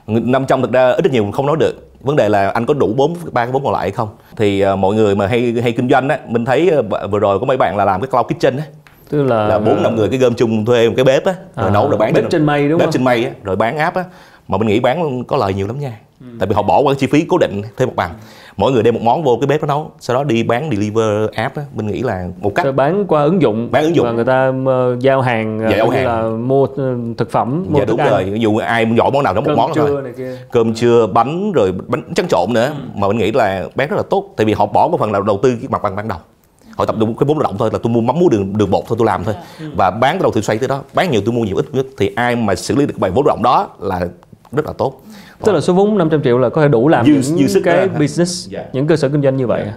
năm 0.09 0.45
trăm 0.45 0.61
thực 0.61 0.71
ra 0.71 0.89
ít 0.91 1.03
ít 1.05 1.11
nhiều 1.11 1.31
không 1.33 1.45
nói 1.45 1.57
được. 1.59 1.85
Vấn 2.01 2.15
đề 2.15 2.29
là 2.29 2.49
anh 2.49 2.65
có 2.65 2.73
đủ 2.73 2.93
bốn 2.97 3.13
ba 3.31 3.45
cái 3.45 3.51
vốn 3.51 3.63
còn 3.63 3.73
lại 3.73 3.81
hay 3.81 3.91
không? 3.91 4.07
Thì 4.37 4.61
à, 4.61 4.75
mọi 4.75 4.95
người 4.95 5.15
mà 5.15 5.27
hay 5.27 5.53
hay 5.63 5.71
kinh 5.71 5.89
doanh 5.89 6.09
á 6.09 6.19
mình 6.27 6.45
thấy 6.45 6.71
à, 6.91 7.07
vừa 7.11 7.19
rồi 7.19 7.39
có 7.39 7.45
mấy 7.45 7.57
bạn 7.57 7.77
là 7.77 7.85
làm 7.85 8.01
cái 8.01 8.07
cloud 8.07 8.25
kitchen 8.25 8.57
á. 8.57 8.63
Tức 9.09 9.23
là 9.23 9.47
là 9.47 9.59
bốn 9.59 9.83
năm 9.83 9.95
người 9.95 10.09
cái 10.09 10.19
gom 10.19 10.33
chung 10.33 10.65
thuê 10.65 10.87
một 10.87 10.93
cái 10.97 11.05
bếp 11.05 11.25
á 11.25 11.33
rồi 11.55 11.67
À, 11.67 11.71
nấu 11.73 11.89
rồi 11.89 11.97
bán 11.97 12.13
bếp 12.13 12.23
cho- 12.23 12.29
trên 12.29 12.45
mây 12.45 12.69
đúng 12.69 12.77
bếp 12.77 12.85
không? 12.85 12.91
trên 12.93 13.03
mây 13.03 13.23
á 13.25 13.31
rồi 13.43 13.55
bán 13.55 13.77
áp 13.77 13.95
á. 13.95 14.03
Mà 14.47 14.57
mình 14.57 14.67
nghĩ 14.67 14.79
bán 14.79 15.23
có 15.23 15.37
lời 15.37 15.53
nhiều 15.53 15.67
lắm 15.67 15.79
nha 15.79 15.93
Ừ. 16.21 16.25
tại 16.39 16.47
vì 16.47 16.55
họ 16.55 16.61
bỏ 16.61 16.79
qua 16.79 16.93
cái 16.93 16.99
chi 16.99 17.07
phí 17.07 17.25
cố 17.29 17.37
định 17.37 17.61
thuê 17.77 17.85
một 17.87 17.93
bằng. 17.95 18.11
Mỗi 18.57 18.71
người 18.71 18.83
đem 18.83 18.93
một 18.93 18.99
món 19.03 19.23
vô 19.23 19.37
cái 19.41 19.47
bếp 19.47 19.61
đó 19.61 19.65
nấu 19.67 19.91
sau 19.99 20.15
đó 20.17 20.23
đi 20.23 20.43
bán 20.43 20.69
deliver 20.71 21.29
app 21.33 21.55
á 21.57 21.63
mình 21.75 21.87
nghĩ 21.87 22.01
là 22.01 22.27
một 22.41 22.51
cách 22.55 22.63
Rồi 22.65 22.73
bán 22.73 23.05
qua 23.07 23.23
ứng 23.23 23.41
dụng 23.41 23.71
Bán 23.71 23.83
ứng 23.83 23.95
dụng. 23.95 24.05
và 24.05 24.11
người 24.11 24.25
ta 24.25 24.51
ờ, 24.65 24.97
giao 24.99 25.21
hàng 25.21 25.59
Dạ, 25.71 25.77
giao 25.77 25.89
hàng. 25.89 26.05
là 26.05 26.21
mua 26.29 26.65
ờ, 26.77 26.95
thực 27.17 27.31
phẩm 27.31 27.65
mua 27.69 27.79
dạ 27.79 27.85
đúng 27.85 27.97
ăn. 27.99 28.09
rồi. 28.09 28.23
Ví 28.23 28.39
dụ 28.39 28.57
ai 28.57 28.85
muốn 28.85 28.95
gọi 28.95 29.11
món 29.11 29.23
nào 29.23 29.33
đó 29.33 29.41
một 29.41 29.45
Cơm 29.47 29.57
món 29.57 29.67
đó 29.69 29.73
trưa 29.75 29.87
thôi 29.87 30.01
này 30.01 30.13
kia. 30.17 30.37
cơm 30.51 30.73
trưa 30.73 31.07
bánh 31.07 31.51
rồi 31.51 31.73
bánh 31.87 32.01
trắng 32.15 32.27
trộn 32.29 32.53
nữa. 32.53 32.71
Mà 32.95 33.07
mình 33.07 33.17
nghĩ 33.17 33.31
là 33.31 33.65
bán 33.75 33.89
rất 33.89 33.95
là 33.97 34.03
tốt. 34.09 34.33
Tại 34.37 34.45
vì 34.45 34.53
họ 34.53 34.65
bỏ 34.65 34.87
một 34.91 34.99
phần 34.99 35.11
là 35.11 35.19
đầu 35.27 35.39
tư 35.43 35.55
cái 35.61 35.67
mặt 35.69 35.81
bằng 35.83 35.95
ban 35.95 36.07
đầu. 36.07 36.17
Họ 36.77 36.85
tập 36.85 36.95
trung 36.99 37.15
cái 37.17 37.25
vốn 37.27 37.37
lao 37.39 37.43
động 37.43 37.55
thôi 37.59 37.69
là 37.73 37.79
tôi 37.83 37.93
mua 37.93 38.01
mắm 38.01 38.19
muối 38.19 38.29
đường 38.31 38.57
đường 38.57 38.71
bột 38.71 38.83
thôi 38.87 38.95
tôi 38.99 39.05
làm 39.05 39.23
thôi. 39.23 39.35
Và 39.77 39.91
bán 39.91 40.15
cái 40.15 40.21
đầu 40.23 40.31
tư 40.31 40.41
xoay 40.41 40.57
tới 40.59 40.67
đó. 40.69 40.81
Bán 40.93 41.11
nhiều 41.11 41.21
tôi 41.25 41.33
mua 41.33 41.43
nhiều 41.43 41.55
ít 41.55 41.65
nhất 41.73 41.85
thì 41.97 42.11
ai 42.15 42.35
mà 42.35 42.55
xử 42.55 42.75
lý 42.75 42.85
được 42.85 42.97
bài 42.97 43.11
vốn 43.11 43.25
lao 43.25 43.35
động 43.35 43.43
đó 43.43 43.67
là 43.79 44.07
rất 44.51 44.65
là 44.65 44.73
tốt 44.73 45.01
Tức 45.45 45.51
là 45.51 45.61
số 45.61 45.73
vốn 45.73 45.97
500 45.97 46.21
triệu 46.23 46.37
là 46.37 46.49
có 46.49 46.61
thể 46.61 46.67
đủ 46.67 46.87
làm 46.87 47.05
Dư- 47.05 47.11
những 47.13 47.21
dư 47.37 47.47
sức 47.47 47.61
cái 47.65 47.87
đó 47.87 47.93
business, 47.99 48.49
Dạ. 48.49 48.65
những 48.73 48.87
cơ 48.87 48.95
sở 48.95 49.09
kinh 49.09 49.21
doanh 49.21 49.37
như 49.37 49.47
vậy. 49.47 49.61
à? 49.61 49.73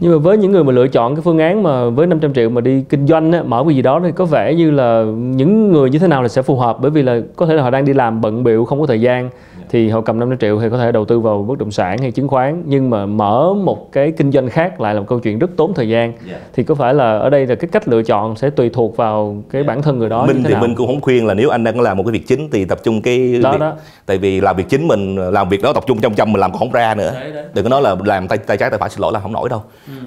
Nhưng 0.00 0.12
mà 0.12 0.18
với 0.18 0.36
những 0.38 0.52
người 0.52 0.64
mà 0.64 0.72
lựa 0.72 0.88
chọn 0.88 1.14
cái 1.16 1.22
phương 1.22 1.38
án 1.38 1.62
mà 1.62 1.88
với 1.88 2.06
500 2.06 2.34
triệu 2.34 2.50
mà 2.50 2.60
đi 2.60 2.84
kinh 2.88 3.06
doanh 3.06 3.32
á, 3.32 3.42
mở 3.42 3.64
cái 3.66 3.76
gì 3.76 3.82
đó 3.82 4.00
thì 4.04 4.12
có 4.12 4.24
vẻ 4.24 4.54
như 4.54 4.70
là 4.70 5.04
những 5.16 5.72
người 5.72 5.90
như 5.90 5.98
thế 5.98 6.06
nào 6.08 6.22
là 6.22 6.28
sẽ 6.28 6.42
phù 6.42 6.56
hợp 6.56 6.78
bởi 6.80 6.90
vì 6.90 7.02
là 7.02 7.20
có 7.36 7.46
thể 7.46 7.54
là 7.54 7.62
họ 7.62 7.70
đang 7.70 7.84
đi 7.84 7.92
làm 7.92 8.20
bận 8.20 8.44
bịu 8.44 8.64
không 8.64 8.80
có 8.80 8.86
thời 8.86 9.00
gian 9.00 9.30
thì 9.72 9.88
họ 9.88 10.00
cầm 10.00 10.18
500 10.18 10.38
triệu 10.38 10.60
thì 10.60 10.70
có 10.70 10.78
thể 10.78 10.92
đầu 10.92 11.04
tư 11.04 11.20
vào 11.20 11.42
bất 11.42 11.58
động 11.58 11.70
sản 11.70 11.98
hay 11.98 12.10
chứng 12.10 12.28
khoán. 12.28 12.62
Nhưng 12.66 12.90
mà 12.90 13.06
mở 13.06 13.54
một 13.54 13.92
cái 13.92 14.12
kinh 14.12 14.32
doanh 14.32 14.48
khác 14.48 14.80
lại 14.80 14.94
là 14.94 15.00
một 15.00 15.06
câu 15.08 15.20
chuyện 15.20 15.38
rất 15.38 15.50
tốn 15.56 15.74
thời 15.74 15.88
gian. 15.88 16.12
Thì 16.52 16.62
có 16.62 16.74
phải 16.74 16.94
là 16.94 17.18
ở 17.18 17.30
đây 17.30 17.46
là 17.46 17.54
cái 17.54 17.68
cách 17.72 17.88
lựa 17.88 18.02
chọn 18.02 18.36
sẽ 18.36 18.50
tùy 18.50 18.70
thuộc 18.72 18.96
vào 18.96 19.42
cái 19.50 19.62
bản 19.62 19.82
thân 19.82 19.98
người 19.98 20.08
đó 20.08 20.24
như 20.26 20.34
mình 20.34 20.42
thì 20.44 20.52
nào? 20.52 20.62
mình 20.62 20.74
cũng 20.74 20.86
không 20.86 21.00
khuyên 21.00 21.26
là 21.26 21.34
nếu 21.34 21.50
anh 21.50 21.64
đang 21.64 21.80
làm 21.80 21.96
một 21.96 22.02
cái 22.06 22.12
việc 22.12 22.26
chính 22.26 22.50
thì 22.50 22.64
tập 22.64 22.78
trung 22.82 23.02
cái 23.02 23.40
Đó, 23.42 23.52
việc, 23.52 23.58
đó. 23.58 23.72
tại 24.06 24.18
vì 24.18 24.40
làm 24.40 24.56
việc 24.56 24.68
chính 24.68 24.88
mình 24.88 25.16
làm 25.16 25.48
việc 25.48 25.62
đó 25.62 25.72
tập 25.72 25.84
trung 25.86 26.00
trong 26.00 26.14
trăm 26.14 26.32
mình 26.32 26.40
làm 26.40 26.50
còn 26.52 26.58
không 26.58 26.72
ra 26.72 26.94
nữa. 26.94 27.12
Đừng 27.54 27.64
có 27.64 27.68
nói 27.68 27.82
là 27.82 27.96
làm 28.04 28.28
tay 28.28 28.38
tay 28.38 28.56
trái 28.56 28.70
tay 28.70 28.78
phải 28.78 28.90
xin 28.90 29.00
lỗi 29.00 29.12
là 29.12 29.20
không 29.20 29.32
nổi 29.32 29.48
đâu. 29.48 29.62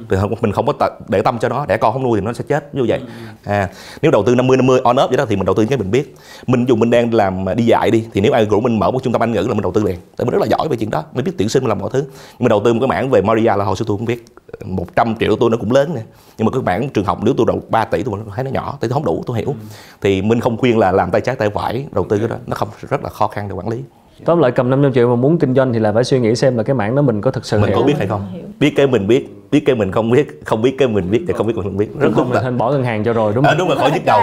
Thì 0.09 0.17
không, 0.19 0.33
mình 0.41 0.51
không 0.51 0.65
có 0.65 0.89
để 1.07 1.21
tâm 1.21 1.37
cho 1.39 1.49
nó 1.49 1.65
để 1.65 1.77
con 1.77 1.93
không 1.93 2.03
nuôi 2.03 2.19
thì 2.19 2.25
nó 2.25 2.33
sẽ 2.33 2.43
chết 2.47 2.75
như 2.75 2.85
vậy. 2.87 3.01
À, 3.45 3.69
nếu 4.01 4.11
đầu 4.11 4.23
tư 4.23 4.35
50 4.35 4.57
50 4.57 4.79
on 4.83 4.95
up 5.03 5.09
vậy 5.09 5.17
đó 5.17 5.25
thì 5.29 5.35
mình 5.35 5.45
đầu 5.45 5.55
tư 5.55 5.65
cái 5.69 5.77
mình 5.77 5.91
biết. 5.91 6.15
Mình 6.47 6.65
dùng 6.65 6.79
mình 6.79 6.89
đang 6.89 7.13
làm 7.13 7.45
đi 7.57 7.63
dạy 7.63 7.91
đi 7.91 8.05
thì 8.13 8.21
nếu 8.21 8.31
ai 8.31 8.45
rủ 8.45 8.59
mình 8.59 8.79
mở 8.79 8.91
một 8.91 9.03
trung 9.03 9.13
tâm 9.13 9.23
Anh 9.23 9.31
ngữ 9.31 9.45
là 9.53 9.55
mình 9.55 9.63
đầu 9.63 9.71
tư 9.71 9.83
liền. 9.83 9.97
Tại 10.17 10.25
mình 10.25 10.31
rất 10.33 10.41
là 10.41 10.47
giỏi 10.47 10.67
về 10.69 10.77
chuyện 10.77 10.89
đó 10.89 11.03
mình 11.13 11.25
biết 11.25 11.31
tuyển 11.37 11.49
sinh 11.49 11.63
mình 11.63 11.69
làm 11.69 11.79
mọi 11.79 11.89
thứ. 11.93 11.99
Nhưng 12.39 12.45
mà 12.45 12.47
đầu 12.47 12.61
tư 12.65 12.73
một 12.73 12.79
cái 12.79 12.87
mảng 12.87 13.09
về 13.09 13.21
Maria 13.21 13.55
là 13.55 13.63
hồi 13.65 13.75
xưa 13.75 13.85
tôi 13.87 13.97
không 13.97 14.05
biết 14.05 14.25
100 14.65 15.15
triệu 15.19 15.29
của 15.29 15.37
tôi 15.39 15.49
nó 15.49 15.57
cũng 15.57 15.71
lớn 15.71 15.91
nè. 15.95 16.01
Nhưng 16.37 16.45
mà 16.45 16.51
cái 16.51 16.61
mảng 16.61 16.89
trường 16.89 17.05
học 17.05 17.19
nếu 17.23 17.33
tôi 17.37 17.45
đầu 17.49 17.61
3 17.69 17.85
tỷ 17.85 18.03
tôi 18.03 18.19
thấy 18.35 18.43
nó 18.43 18.51
nhỏ 18.51 18.77
tại 18.81 18.89
tôi 18.89 18.89
không 18.89 19.05
đủ 19.05 19.23
tôi 19.25 19.37
hiểu. 19.37 19.55
Thì 20.01 20.21
mình 20.21 20.39
không 20.39 20.57
khuyên 20.57 20.77
là 20.77 20.91
làm 20.91 21.11
tay 21.11 21.21
trái 21.21 21.35
tay 21.35 21.49
phải 21.49 21.85
đầu 21.91 22.05
tư 22.09 22.17
cái 22.17 22.27
đó. 22.27 22.35
Nó 22.47 22.55
không 22.55 22.67
rất 22.89 23.03
là 23.03 23.09
khó 23.09 23.27
khăn 23.27 23.47
để 23.47 23.53
quản 23.53 23.69
lý. 23.69 23.77
Tóm 24.25 24.39
lại 24.39 24.51
cầm 24.51 24.69
500 24.69 24.93
triệu 24.93 25.09
mà 25.09 25.15
muốn 25.15 25.39
kinh 25.39 25.55
doanh 25.55 25.73
thì 25.73 25.79
là 25.79 25.93
phải 25.93 26.03
suy 26.03 26.19
nghĩ 26.19 26.35
xem 26.35 26.57
là 26.57 26.63
cái 26.63 26.75
mảng 26.75 26.95
đó 26.95 27.01
mình 27.01 27.21
có 27.21 27.31
thực 27.31 27.45
sự 27.45 27.59
mình 27.59 27.69
hiểu. 27.69 27.77
có 27.79 27.85
biết 27.85 27.97
hay 27.97 28.07
không? 28.07 28.25
Biết 28.59 28.73
cái 28.75 28.87
mình 28.87 29.07
biết 29.07 29.29
biết 29.53 29.63
cái 29.65 29.75
mình 29.75 29.91
không 29.91 30.11
biết 30.11 30.41
không 30.45 30.61
biết 30.61 30.75
cái 30.77 30.87
mình 30.87 31.11
biết 31.11 31.23
thì 31.27 31.33
không 31.33 31.47
biết 31.47 31.53
mình 31.55 31.63
không 31.63 31.77
biết. 31.77 31.87
Rất 31.99 32.05
Đúng 32.05 32.13
không 32.13 32.29
mình 32.29 32.35
là 32.35 32.41
nên 32.41 32.57
bỏ 32.57 32.71
ngân 32.71 32.83
hàng 32.83 33.03
cho 33.03 33.13
rồi 33.13 33.33
đúng 33.35 33.45
à, 33.45 33.49
không? 33.49 33.57
đúng 33.57 33.69
là 33.69 33.75
khỏi 33.75 33.91
nhức 33.91 34.05
đầu. 34.05 34.19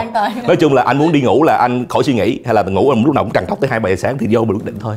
Nói 0.46 0.56
chung 0.56 0.74
là 0.74 0.82
anh 0.82 0.98
muốn 0.98 1.12
đi 1.12 1.20
ngủ 1.20 1.42
là 1.42 1.56
anh 1.56 1.84
khỏi 1.88 2.02
suy 2.02 2.14
nghĩ 2.14 2.40
hay 2.44 2.54
là 2.54 2.62
ngủ 2.62 2.92
là 2.94 3.00
lúc 3.04 3.14
nào 3.14 3.24
cũng 3.24 3.32
trằn 3.32 3.44
trọc 3.48 3.60
tới 3.60 3.70
hai 3.70 3.80
ba 3.80 3.90
giờ 3.90 3.96
sáng 3.96 4.18
thì 4.18 4.26
vô 4.30 4.44
mình 4.44 4.56
quyết 4.56 4.64
định 4.64 4.76
thôi. 4.80 4.96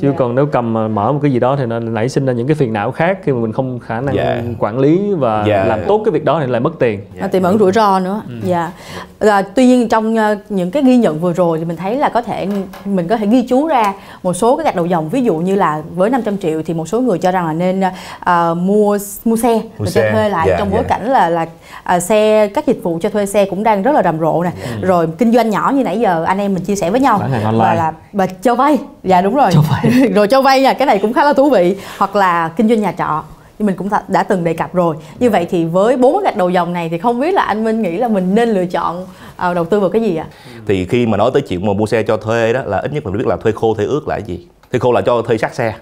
Chứ 0.00 0.12
còn 0.16 0.34
nếu 0.34 0.46
cầm 0.46 0.72
mà 0.72 0.88
mở 0.88 1.12
một 1.12 1.18
cái 1.22 1.32
gì 1.32 1.38
đó 1.40 1.56
thì 1.56 1.66
nó 1.66 1.78
nảy 1.78 2.08
sinh 2.08 2.26
ra 2.26 2.32
những 2.32 2.46
cái 2.46 2.54
phiền 2.54 2.72
não 2.72 2.92
khác 2.92 3.18
khi 3.24 3.32
mà 3.32 3.38
mình 3.40 3.52
không 3.52 3.78
khả 3.78 4.00
năng 4.00 4.14
Dạ. 4.14 4.42
quản 4.58 4.78
lý 4.78 5.00
và 5.18 5.44
Dạ. 5.48 5.64
làm 5.64 5.80
tốt 5.88 6.02
cái 6.04 6.12
việc 6.12 6.24
đó 6.24 6.40
thì 6.40 6.46
lại 6.46 6.60
mất 6.60 6.72
tiền. 6.78 7.00
nó 7.20 7.28
tiềm 7.28 7.42
ẩn 7.42 7.58
rủi 7.58 7.72
ro 7.72 8.00
nữa. 8.00 8.22
Dạ. 8.44 8.72
Và 9.18 9.42
tuy 9.42 9.66
nhiên 9.66 9.88
trong 9.88 10.16
ờ, 10.16 10.36
những 10.48 10.70
cái 10.70 10.82
ghi 10.82 10.96
nhận 10.96 11.20
vừa 11.20 11.32
rồi 11.32 11.58
thì 11.58 11.64
mình 11.64 11.76
thấy 11.76 11.96
là 11.96 12.08
có 12.08 12.22
thể 12.22 12.48
mình 12.84 13.08
có 13.08 13.16
thể 13.16 13.26
ghi 13.26 13.46
chú 13.48 13.66
ra 13.68 13.92
một 14.22 14.32
số 14.32 14.56
cái 14.56 14.64
gạch 14.64 14.76
đầu 14.76 14.86
dòng. 14.86 15.08
Ví 15.08 15.22
dụ 15.22 15.34
như 15.36 15.54
là 15.56 15.82
với 15.96 16.10
500 16.10 16.38
triệu 16.38 16.62
thì 16.66 16.74
một 16.74 16.88
số 16.88 17.00
người 17.00 17.18
cho 17.18 17.30
rằng 17.30 17.46
là 17.46 17.52
nên 17.52 17.82
ờ, 18.20 18.54
mua 18.54 18.98
mua 19.24 19.36
xe 19.36 19.57
Mua 19.62 19.84
rồi 19.84 19.86
cho 19.86 20.00
xe, 20.00 20.10
thuê 20.12 20.28
lại 20.28 20.46
dạ, 20.50 20.56
trong 20.58 20.70
bối 20.70 20.80
dạ. 20.82 20.88
cảnh 20.88 21.10
là 21.10 21.28
là 21.28 21.46
à, 21.82 22.00
xe 22.00 22.48
các 22.54 22.66
dịch 22.66 22.80
vụ 22.82 22.98
cho 23.02 23.10
thuê 23.10 23.26
xe 23.26 23.44
cũng 23.44 23.62
đang 23.62 23.82
rất 23.82 23.92
là 23.92 24.02
rầm 24.02 24.20
rộ 24.20 24.42
nè. 24.42 24.50
Rồi 24.80 25.08
kinh 25.18 25.32
doanh 25.32 25.50
nhỏ 25.50 25.72
như 25.74 25.84
nãy 25.84 26.00
giờ 26.00 26.24
anh 26.24 26.38
em 26.38 26.54
mình 26.54 26.64
chia 26.64 26.76
sẻ 26.76 26.90
với 26.90 27.00
nhau 27.00 27.20
và 27.42 27.74
là 27.74 27.92
và 28.12 28.26
cho 28.26 28.54
vay. 28.54 28.78
Dạ 29.04 29.20
đúng 29.20 29.34
rồi. 29.34 29.50
Rồi 30.14 30.28
cho 30.28 30.42
vay 30.42 30.60
nha 30.60 30.72
cái 30.72 30.86
này 30.86 30.98
cũng 30.98 31.12
khá 31.12 31.24
là 31.24 31.32
thú 31.32 31.50
vị. 31.50 31.76
Hoặc 31.98 32.16
là 32.16 32.48
kinh 32.56 32.68
doanh 32.68 32.80
nhà 32.80 32.92
trọ 32.98 33.22
như 33.58 33.66
mình 33.66 33.76
cũng 33.76 33.88
đã, 34.08 34.22
từng 34.22 34.44
đề 34.44 34.52
cập 34.52 34.74
rồi. 34.74 34.96
Như 35.20 35.30
vậy 35.30 35.46
thì 35.50 35.64
với 35.64 35.96
bốn 35.96 36.22
gạch 36.22 36.36
đầu 36.36 36.50
dòng 36.50 36.72
này 36.72 36.88
thì 36.88 36.98
không 36.98 37.20
biết 37.20 37.34
là 37.34 37.42
anh 37.42 37.64
Minh 37.64 37.82
nghĩ 37.82 37.96
là 37.96 38.08
mình 38.08 38.34
nên 38.34 38.48
lựa 38.48 38.66
chọn 38.66 39.06
ờ, 39.36 39.54
đầu 39.54 39.64
tư 39.64 39.80
vào 39.80 39.90
cái 39.90 40.02
gì 40.02 40.16
ạ? 40.16 40.26
Thì 40.66 40.86
khi 40.86 41.06
mà 41.06 41.16
nói 41.16 41.30
tới 41.34 41.42
chuyện 41.42 41.66
mà 41.66 41.72
mua 41.72 41.86
xe 41.86 42.02
cho 42.02 42.16
thuê 42.16 42.52
đó 42.52 42.60
là 42.64 42.78
ít 42.78 42.92
nhất 42.92 43.04
mình 43.04 43.18
biết 43.18 43.26
là 43.26 43.36
thuê 43.36 43.52
khô 43.52 43.74
thuê 43.74 43.86
ướt 43.86 44.08
là 44.08 44.14
cái 44.14 44.22
gì? 44.26 44.46
Thuê 44.72 44.78
khô 44.78 44.92
là 44.92 45.00
cho 45.00 45.22
thuê 45.22 45.38
sát 45.38 45.54
xe 45.54 45.74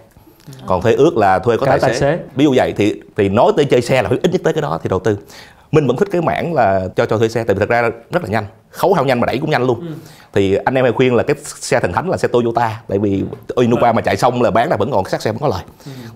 còn 0.67 0.83
thuê 0.83 0.93
ướt 0.95 1.17
là 1.17 1.39
thuê 1.39 1.57
có 1.57 1.67
Cả 1.67 1.71
tài 1.71 1.81
xế. 1.81 1.87
tài 1.87 1.95
xế. 2.01 2.19
ví 2.35 2.45
dụ 2.45 2.55
vậy 2.57 2.75
thì 2.77 3.01
thì 3.17 3.29
nói 3.29 3.53
tới 3.57 3.65
chơi 3.65 3.83
xe 3.83 4.03
là 4.03 4.09
phải 4.09 4.19
ít 4.23 4.33
nhất 4.33 4.41
tới 4.45 4.53
cái 4.53 4.63
đó 4.63 4.79
thì 4.83 4.89
đầu 4.89 4.99
tư. 4.99 5.19
Mình 5.73 5.87
vẫn 5.87 5.97
thích 5.97 6.09
cái 6.13 6.21
mảng 6.21 6.55
là 6.55 6.89
cho 6.97 7.07
cho 7.07 7.19
thuê 7.19 7.29
xe 7.29 7.45
tại 7.45 7.55
vì 7.55 7.61
thật 7.61 7.69
ra 7.69 7.83
rất 8.11 8.23
là 8.23 8.29
nhanh. 8.29 8.45
Khấu 8.71 8.95
hao 8.95 9.05
nhanh 9.05 9.21
mà 9.21 9.27
đẩy 9.27 9.39
cũng 9.39 9.51
nhanh 9.51 9.67
luôn. 9.67 9.87
Thì 10.33 10.55
anh 10.55 10.75
em 10.75 10.85
hay 10.85 10.93
khuyên 10.93 11.15
là 11.15 11.23
cái 11.23 11.37
xe 11.45 11.81
thần 11.81 11.93
thánh 11.93 12.11
là 12.11 12.17
xe 12.17 12.29
Toyota 12.29 12.81
tại 12.89 12.99
vì 12.99 13.25
Innova 13.57 13.93
mà 13.93 14.03
chạy 14.03 14.17
xong 14.17 14.43
là 14.43 14.51
bán 14.51 14.71
là 14.71 14.77
vẫn 14.77 14.91
còn 14.91 15.05
sát 15.05 15.23
xe 15.23 15.33
vẫn 15.33 15.41
có 15.41 15.49
lời. 15.49 15.63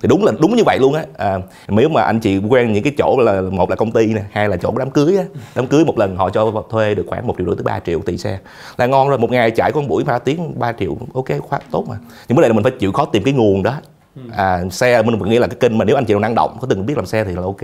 Thì 0.02 0.08
đúng 0.08 0.24
là 0.24 0.32
đúng 0.40 0.56
như 0.56 0.62
vậy 0.66 0.78
luôn 0.80 0.94
á. 0.94 1.04
À, 1.16 1.38
nếu 1.68 1.88
mà 1.88 2.02
anh 2.02 2.20
chị 2.20 2.38
quen 2.48 2.72
những 2.72 2.82
cái 2.82 2.92
chỗ 2.98 3.16
là 3.20 3.40
một 3.40 3.70
là 3.70 3.76
công 3.76 3.92
ty 3.92 4.06
nè 4.06 4.22
hai 4.30 4.48
là 4.48 4.56
chỗ 4.56 4.72
đám 4.78 4.90
cưới 4.90 5.16
á. 5.16 5.24
Đám 5.54 5.66
cưới 5.66 5.84
một 5.84 5.98
lần 5.98 6.16
họ 6.16 6.30
cho 6.30 6.52
thuê 6.70 6.94
được 6.94 7.04
khoảng 7.06 7.26
một 7.26 7.34
triệu 7.38 7.46
rưỡi 7.46 7.56
tới 7.56 7.64
3 7.64 7.80
triệu 7.80 8.00
tùy 8.00 8.18
xe. 8.18 8.38
Là 8.76 8.86
ngon 8.86 9.08
rồi 9.08 9.18
một 9.18 9.30
ngày 9.30 9.50
chạy 9.50 9.72
con 9.72 9.88
buổi 9.88 10.04
ba 10.04 10.18
tiếng 10.18 10.58
3 10.58 10.72
triệu 10.72 10.96
ok 11.14 11.28
khá 11.50 11.58
tốt 11.70 11.84
mà. 11.88 11.96
Nhưng 12.28 12.36
vấn 12.36 12.42
đề 12.42 12.48
là 12.48 12.54
mình 12.54 12.64
phải 12.64 12.72
chịu 12.78 12.92
khó 12.92 13.04
tìm 13.04 13.22
cái 13.24 13.34
nguồn 13.34 13.62
đó 13.62 13.74
à, 14.36 14.62
xe 14.70 15.02
mình 15.02 15.28
nghĩ 15.28 15.38
là 15.38 15.46
cái 15.46 15.56
kênh 15.60 15.78
mà 15.78 15.84
nếu 15.84 15.96
anh 15.96 16.04
chị 16.04 16.14
nào 16.14 16.20
năng 16.20 16.34
động 16.34 16.56
có 16.60 16.66
từng 16.70 16.86
biết 16.86 16.96
làm 16.96 17.06
xe 17.06 17.24
thì 17.24 17.32
là 17.32 17.42
ok. 17.42 17.62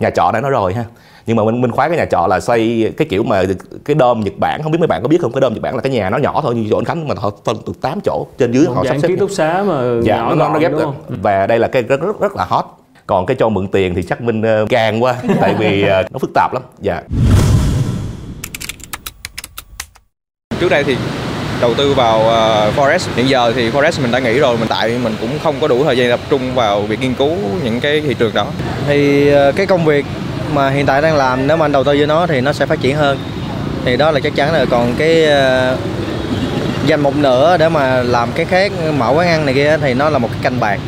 Nhà 0.00 0.10
trọ 0.10 0.30
đã 0.32 0.40
nói 0.40 0.50
rồi 0.50 0.74
ha. 0.74 0.84
Nhưng 1.26 1.36
mà 1.36 1.44
mình 1.44 1.60
mình 1.60 1.70
khoái 1.70 1.88
cái 1.88 1.98
nhà 1.98 2.04
trọ 2.04 2.26
là 2.26 2.40
xây 2.40 2.92
cái 2.96 3.08
kiểu 3.10 3.22
mà 3.22 3.42
cái 3.84 3.94
đom 3.94 4.20
Nhật 4.20 4.34
Bản 4.40 4.60
không 4.62 4.72
biết 4.72 4.78
mấy 4.78 4.86
bạn 4.86 5.02
có 5.02 5.08
biết 5.08 5.18
không? 5.20 5.32
Cái 5.32 5.40
đom 5.40 5.52
Nhật 5.54 5.62
Bản 5.62 5.74
là 5.74 5.82
cái 5.82 5.92
nhà 5.92 6.10
nó 6.10 6.18
nhỏ 6.18 6.40
thôi 6.42 6.54
như 6.54 6.66
chỗ 6.70 6.78
anh 6.78 6.84
Khánh 6.84 7.08
mà 7.08 7.14
họ 7.18 7.30
phân 7.44 7.56
từ 7.66 7.72
8 7.80 8.00
chỗ 8.04 8.26
trên 8.38 8.52
dưới 8.52 8.66
Một 8.66 8.72
họ 8.74 8.84
sắp 8.84 8.96
xếp 9.02 9.08
ký 9.08 9.16
túc 9.16 9.30
xá 9.30 9.64
mà 9.66 9.82
dạ 10.02 10.16
nhỏ 10.16 10.34
nó, 10.34 10.48
nó, 10.48 10.58
ghép 10.58 10.72
đúng 10.72 10.80
được. 10.80 10.84
không? 10.84 11.16
và 11.22 11.46
đây 11.46 11.58
là 11.58 11.68
cái 11.68 11.82
rất 11.82 12.00
rất 12.00 12.20
rất 12.20 12.36
là 12.36 12.44
hot. 12.44 12.64
Còn 13.06 13.26
cái 13.26 13.36
cho 13.40 13.48
mượn 13.48 13.68
tiền 13.68 13.94
thì 13.94 14.02
chắc 14.02 14.20
minh 14.20 14.62
uh, 14.62 14.68
càng 14.68 15.02
quá 15.02 15.14
tại 15.40 15.54
vì 15.58 15.82
ờ, 15.82 16.02
nó 16.02 16.18
phức 16.18 16.30
tạp 16.34 16.54
lắm. 16.54 16.62
Dạ. 16.80 17.02
Trước 20.60 20.68
đây 20.68 20.84
thì 20.84 20.96
đầu 21.60 21.74
tư 21.74 21.94
vào 21.94 22.28
ờ, 22.28 22.70
forex. 22.76 22.98
Hiện 23.16 23.28
giờ 23.28 23.52
thì 23.56 23.70
forex 23.70 24.02
mình 24.02 24.10
đã 24.10 24.18
nghỉ 24.18 24.38
rồi, 24.38 24.56
mình 24.56 24.68
tại 24.68 24.98
mình 25.02 25.16
cũng 25.20 25.38
không 25.42 25.54
có 25.60 25.68
đủ 25.68 25.84
thời 25.84 25.96
gian 25.96 26.10
tập 26.10 26.20
trung 26.30 26.54
vào 26.54 26.82
việc 26.82 27.00
nghiên 27.00 27.14
cứu 27.14 27.36
những 27.64 27.80
cái 27.80 28.00
thị 28.00 28.14
trường 28.14 28.34
đó. 28.34 28.46
Thì 28.88 29.28
ờ, 29.28 29.52
cái 29.52 29.66
công 29.66 29.84
việc 29.84 30.04
mà 30.52 30.70
hiện 30.70 30.86
tại 30.86 31.02
đang 31.02 31.16
làm, 31.16 31.46
nếu 31.46 31.56
mà 31.56 31.64
anh 31.64 31.72
đầu 31.72 31.84
tư 31.84 31.92
với 31.92 32.06
nó 32.06 32.26
thì 32.26 32.40
nó 32.40 32.52
sẽ 32.52 32.66
phát 32.66 32.80
triển 32.80 32.96
hơn. 32.96 33.18
Thì 33.84 33.96
đó 33.96 34.10
là 34.10 34.20
chắc 34.20 34.34
chắn 34.34 34.52
rồi. 34.52 34.66
Còn 34.66 34.94
cái 34.98 35.24
ờ, 35.24 35.76
dành 36.86 37.00
một 37.00 37.16
nửa 37.16 37.56
để 37.56 37.68
mà 37.68 38.02
làm 38.02 38.28
cái 38.34 38.46
khác, 38.46 38.72
mở 38.96 39.12
quán 39.16 39.28
ăn 39.28 39.46
này 39.46 39.54
kia 39.54 39.78
thì 39.80 39.94
nó 39.94 40.10
là 40.10 40.18
một 40.18 40.28
cái 40.32 40.40
canh 40.42 40.60
bạc. 40.60 40.78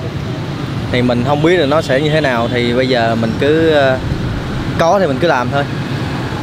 Thì 0.93 1.03
mình 1.03 1.25
không 1.27 1.43
biết 1.43 1.57
là 1.57 1.67
nó 1.67 1.83
sẽ 1.83 2.01
như 2.01 2.11
thế 2.11 2.21
nào. 2.21 2.49
Thì 2.53 2.73
bây 2.73 2.89
giờ 2.89 3.17
mình 3.21 3.33
cứ 3.41 3.75
có 4.79 4.99
thì 5.01 5.07
mình 5.07 5.19
cứ 5.21 5.29
làm 5.29 5.49
thôi 5.53 5.65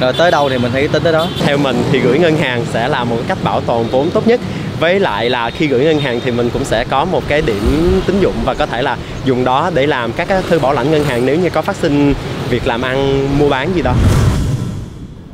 rồi 0.02 0.14
tới 0.18 0.32
đâu 0.32 0.50
thì 0.50 0.58
mình 0.58 0.72
hãy 0.72 0.88
tính 0.88 1.04
tới 1.04 1.14
đó 1.14 1.28
theo 1.46 1.58
mình 1.58 1.76
thì 1.92 2.00
gửi 2.00 2.20
ngân 2.20 2.36
hàng 2.36 2.66
sẽ 2.66 2.88
là 2.88 3.04
một 3.04 3.18
cách 3.28 3.38
bảo 3.44 3.62
tồn 3.62 3.86
vốn 3.92 4.10
tốt 4.14 4.28
nhất 4.28 4.40
với 4.80 5.00
lại 5.00 5.30
là 5.30 5.50
khi 5.50 5.68
gửi 5.68 5.84
ngân 5.86 6.00
hàng 6.00 6.20
thì 6.26 6.32
mình 6.32 6.50
cũng 6.54 6.64
sẽ 6.64 6.86
có 6.90 7.06
một 7.06 7.24
cái 7.28 7.42
điểm 7.42 7.64
tín 8.08 8.20
dụng 8.20 8.34
và 8.46 8.54
có 8.54 8.66
thể 8.66 8.82
là 8.82 8.98
dùng 9.26 9.44
đó 9.44 9.72
để 9.76 9.88
làm 9.88 10.12
các 10.12 10.28
cái 10.28 10.42
thư 10.50 10.60
bảo 10.60 10.74
lãnh 10.74 10.92
ngân 10.92 11.04
hàng 11.04 11.26
nếu 11.26 11.40
như 11.40 11.50
có 11.50 11.62
phát 11.62 11.76
sinh 11.76 12.14
việc 12.50 12.68
làm 12.68 12.82
ăn 12.82 13.28
mua 13.40 13.50
bán 13.50 13.70
gì 13.76 13.82
đó 13.82 13.94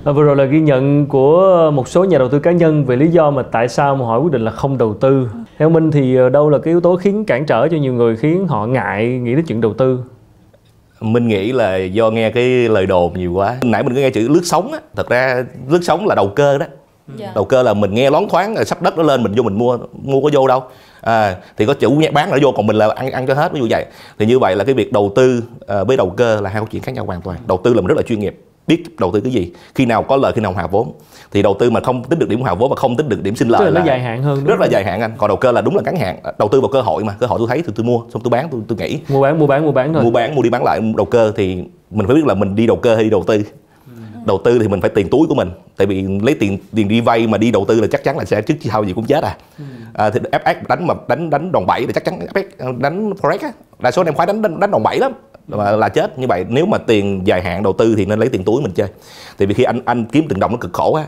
À, 0.06 0.12
vừa 0.12 0.24
rồi 0.24 0.36
là 0.36 0.44
ghi 0.44 0.60
nhận 0.60 1.06
của 1.06 1.72
một 1.74 1.88
số 1.88 2.04
nhà 2.04 2.18
đầu 2.18 2.30
tư 2.30 2.40
cá 2.40 2.52
nhân 2.52 2.86
về 2.86 2.96
lý 2.96 3.08
do 3.08 3.32
mà 3.32 3.44
tại 3.44 3.68
sao 3.68 3.96
mà 3.96 4.06
họ 4.06 4.18
quyết 4.20 4.32
định 4.32 4.46
là 4.46 4.52
không 4.52 4.78
đầu 4.78 4.94
tư. 4.94 5.28
Theo 5.58 5.70
Minh 5.70 5.92
thì 5.92 6.16
ờ, 6.16 6.30
đâu 6.30 6.50
là 6.50 6.58
cái 6.58 6.72
yếu 6.72 6.82
tố 6.82 6.96
khiến 6.96 7.26
cản 7.26 7.46
trở 7.46 7.68
cho 7.68 7.78
nhiều 7.78 7.94
người 7.94 8.16
khiến 8.16 8.48
họ 8.48 8.66
ngại 8.66 9.08
nghĩ 9.08 9.36
đến 9.36 9.46
chuyện 9.46 9.62
đầu 9.62 9.74
tư? 9.74 10.00
Minh 11.04 11.28
nghĩ 11.28 11.52
là 11.52 11.76
do 11.78 12.10
nghe 12.10 12.30
cái 12.32 12.46
lời 12.46 12.86
đồn 12.86 13.14
nhiều 13.14 13.34
quá. 13.34 13.58
Nãy 13.62 13.84
mình 13.84 13.94
có 13.94 14.02
nghe 14.02 14.10
chữ 14.10 14.28
lướt 14.30 14.42
sóng 14.44 14.72
á 14.72 14.80
thật 14.96 15.10
ra 15.10 15.44
lướt 15.70 15.80
sóng 15.84 16.08
là 16.08 16.16
đầu 16.16 16.28
cơ 16.28 16.58
đó. 16.58 16.66
Đầu 17.36 17.46
cơ 17.46 17.64
là 17.64 17.74
mình 17.74 17.94
nghe 17.94 18.10
loáng 18.10 18.30
thoáng 18.30 18.56
rồi 18.56 18.66
sắp 18.66 18.82
đất 18.82 18.98
nó 18.98 19.04
lên 19.04 19.24
mình 19.24 19.34
vô 19.36 19.44
mình 19.44 19.58
mua 19.58 19.78
mua 20.04 20.22
có 20.22 20.30
vô 20.34 20.48
đâu. 20.48 20.64
À, 21.02 21.36
thì 21.58 21.66
có 21.66 21.74
chủ 21.74 22.02
bán 22.14 22.32
là 22.32 22.38
vô 22.42 22.52
còn 22.52 22.68
mình 22.68 22.76
là 22.76 22.90
ăn 22.96 23.12
ăn 23.12 23.28
cho 23.28 23.34
hết 23.34 23.54
ví 23.54 23.60
dụ 23.60 23.68
vậy. 23.70 23.86
Thì 24.20 24.26
như 24.26 24.40
vậy 24.40 24.56
là 24.56 24.64
cái 24.64 24.74
việc 24.74 24.94
đầu 24.94 25.12
tư 25.16 25.44
ờ, 25.68 25.86
với 25.86 25.98
đầu 25.98 26.10
cơ 26.10 26.42
là 26.42 26.50
hai 26.50 26.60
câu 26.60 26.68
chuyện 26.72 26.82
khác 26.82 26.92
nhau 26.92 27.06
hoàn 27.06 27.22
toàn. 27.22 27.38
Đầu 27.48 27.60
tư 27.64 27.74
là 27.74 27.82
mình 27.82 27.88
rất 27.88 27.98
là 27.98 28.04
chuyên 28.04 28.20
nghiệp 28.20 28.40
biết 28.68 29.00
đầu 29.00 29.12
tư 29.12 29.20
cái 29.20 29.32
gì. 29.32 29.52
Khi 29.76 29.86
nào 29.86 30.04
có 30.04 30.18
lợi 30.18 30.32
khi 30.36 30.42
nào 30.42 30.54
hòa 30.54 30.68
vốn. 30.68 30.92
Thì 31.32 31.42
đầu 31.42 31.56
tư 31.60 31.70
mà 31.70 31.80
không 31.80 32.04
tính 32.04 32.20
được 32.20 32.30
điểm 32.30 32.42
hòa 32.42 32.54
vốn 32.54 32.70
và 32.70 32.76
không 32.76 32.98
tính 32.98 33.10
được 33.10 33.24
điểm 33.24 33.36
sinh 33.36 33.48
lợi 33.48 33.72
là 33.72 33.80
nó 33.80 33.86
dài 33.86 34.00
hạn 34.00 34.24
hơn, 34.24 34.46
rất 34.46 34.60
là 34.60 34.68
dài 34.68 34.84
hạn 34.84 35.02
anh. 35.02 35.14
Còn 35.18 35.28
đầu 35.28 35.38
cơ 35.38 35.52
là 35.52 35.62
đúng 35.62 35.76
là 35.76 35.82
ngắn 35.86 35.96
hạn. 35.96 36.18
Đầu 36.40 36.48
tư 36.48 36.62
vào 36.62 36.70
cơ 36.70 36.82
hội 36.82 37.04
mà 37.04 37.16
cơ 37.20 37.28
hội 37.28 37.40
tôi 37.40 37.48
thấy 37.48 37.62
thì 37.68 37.74
tôi 37.76 37.86
mua 37.86 38.00
xong 38.14 38.22
tôi 38.24 38.30
bán 38.30 38.48
tôi 38.52 38.62
tôi 38.68 38.78
nghĩ 38.78 39.00
Mua 39.10 39.22
bán 39.22 39.40
mua 39.40 39.48
bán 39.48 39.66
mua 39.66 39.72
bán 39.72 39.94
thôi. 39.94 40.04
mua 40.04 40.12
bán 40.12 40.36
mua 40.36 40.42
đi 40.42 40.50
bán 40.50 40.64
lại 40.64 40.82
đầu 40.98 41.06
cơ 41.06 41.32
thì 41.36 41.64
mình 41.92 42.08
phải 42.08 42.16
biết 42.16 42.26
là 42.26 42.34
mình 42.34 42.56
đi 42.56 42.68
đầu 42.68 42.78
cơ 42.78 42.96
hay 42.96 43.04
đi 43.04 43.10
đầu 43.10 43.24
tư. 43.28 43.44
Đầu 44.26 44.42
tư 44.44 44.60
thì 44.60 44.68
mình 44.68 44.82
phải 44.82 44.90
tiền 44.90 45.10
túi 45.10 45.28
của 45.28 45.36
mình. 45.36 45.50
Tại 45.78 45.88
vì 45.88 46.06
lấy 46.22 46.36
tiền 46.40 46.58
tiền 46.76 46.88
đi 46.88 47.02
vay 47.02 47.28
mà 47.28 47.38
đi 47.38 47.52
đầu 47.52 47.66
tư 47.68 47.82
là 47.82 47.88
chắc 47.88 48.04
chắn 48.04 48.18
là 48.18 48.26
sẽ 48.26 48.42
trước 48.42 48.54
sau 48.62 48.84
gì 48.84 48.94
cũng 48.94 49.06
chết 49.06 49.24
à, 49.24 49.38
à 49.94 50.10
thì 50.10 50.20
FX 50.20 50.56
đánh 50.70 50.88
mà 50.88 50.94
đánh 51.08 51.30
đánh 51.30 51.52
đòn 51.52 51.66
bẩy 51.66 51.86
thì 51.86 51.94
chắc 51.94 52.06
chắn 52.06 52.20
FX 52.34 52.80
đánh 52.80 53.12
forex 53.22 53.38
á. 53.42 53.52
Đa 53.80 53.92
số 53.92 54.04
em 54.04 54.14
khoái 54.14 54.26
đánh 54.26 54.42
đánh, 54.42 54.60
đánh 54.60 54.72
đòn 54.72 54.84
bẩy 54.84 55.00
lắm 55.00 55.12
mà 55.48 55.72
là 55.72 55.90
chết 55.90 56.20
như 56.20 56.28
vậy 56.28 56.46
nếu 56.50 56.66
mà 56.66 56.78
tiền 56.78 57.28
dài 57.28 57.42
hạn 57.42 57.64
đầu 57.64 57.74
tư 57.74 57.96
thì 57.98 58.06
nên 58.06 58.20
lấy 58.20 58.30
tiền 58.30 58.44
túi 58.44 58.62
mình 58.62 58.72
chơi. 58.72 58.88
Tại 59.38 59.48
vì 59.48 59.54
khi 59.54 59.64
anh 59.64 59.82
anh 59.86 60.06
kiếm 60.06 60.26
từng 60.30 60.40
đồng 60.40 60.52
nó 60.52 60.58
cực 60.58 60.74
khổ 60.74 60.94
á 60.94 61.06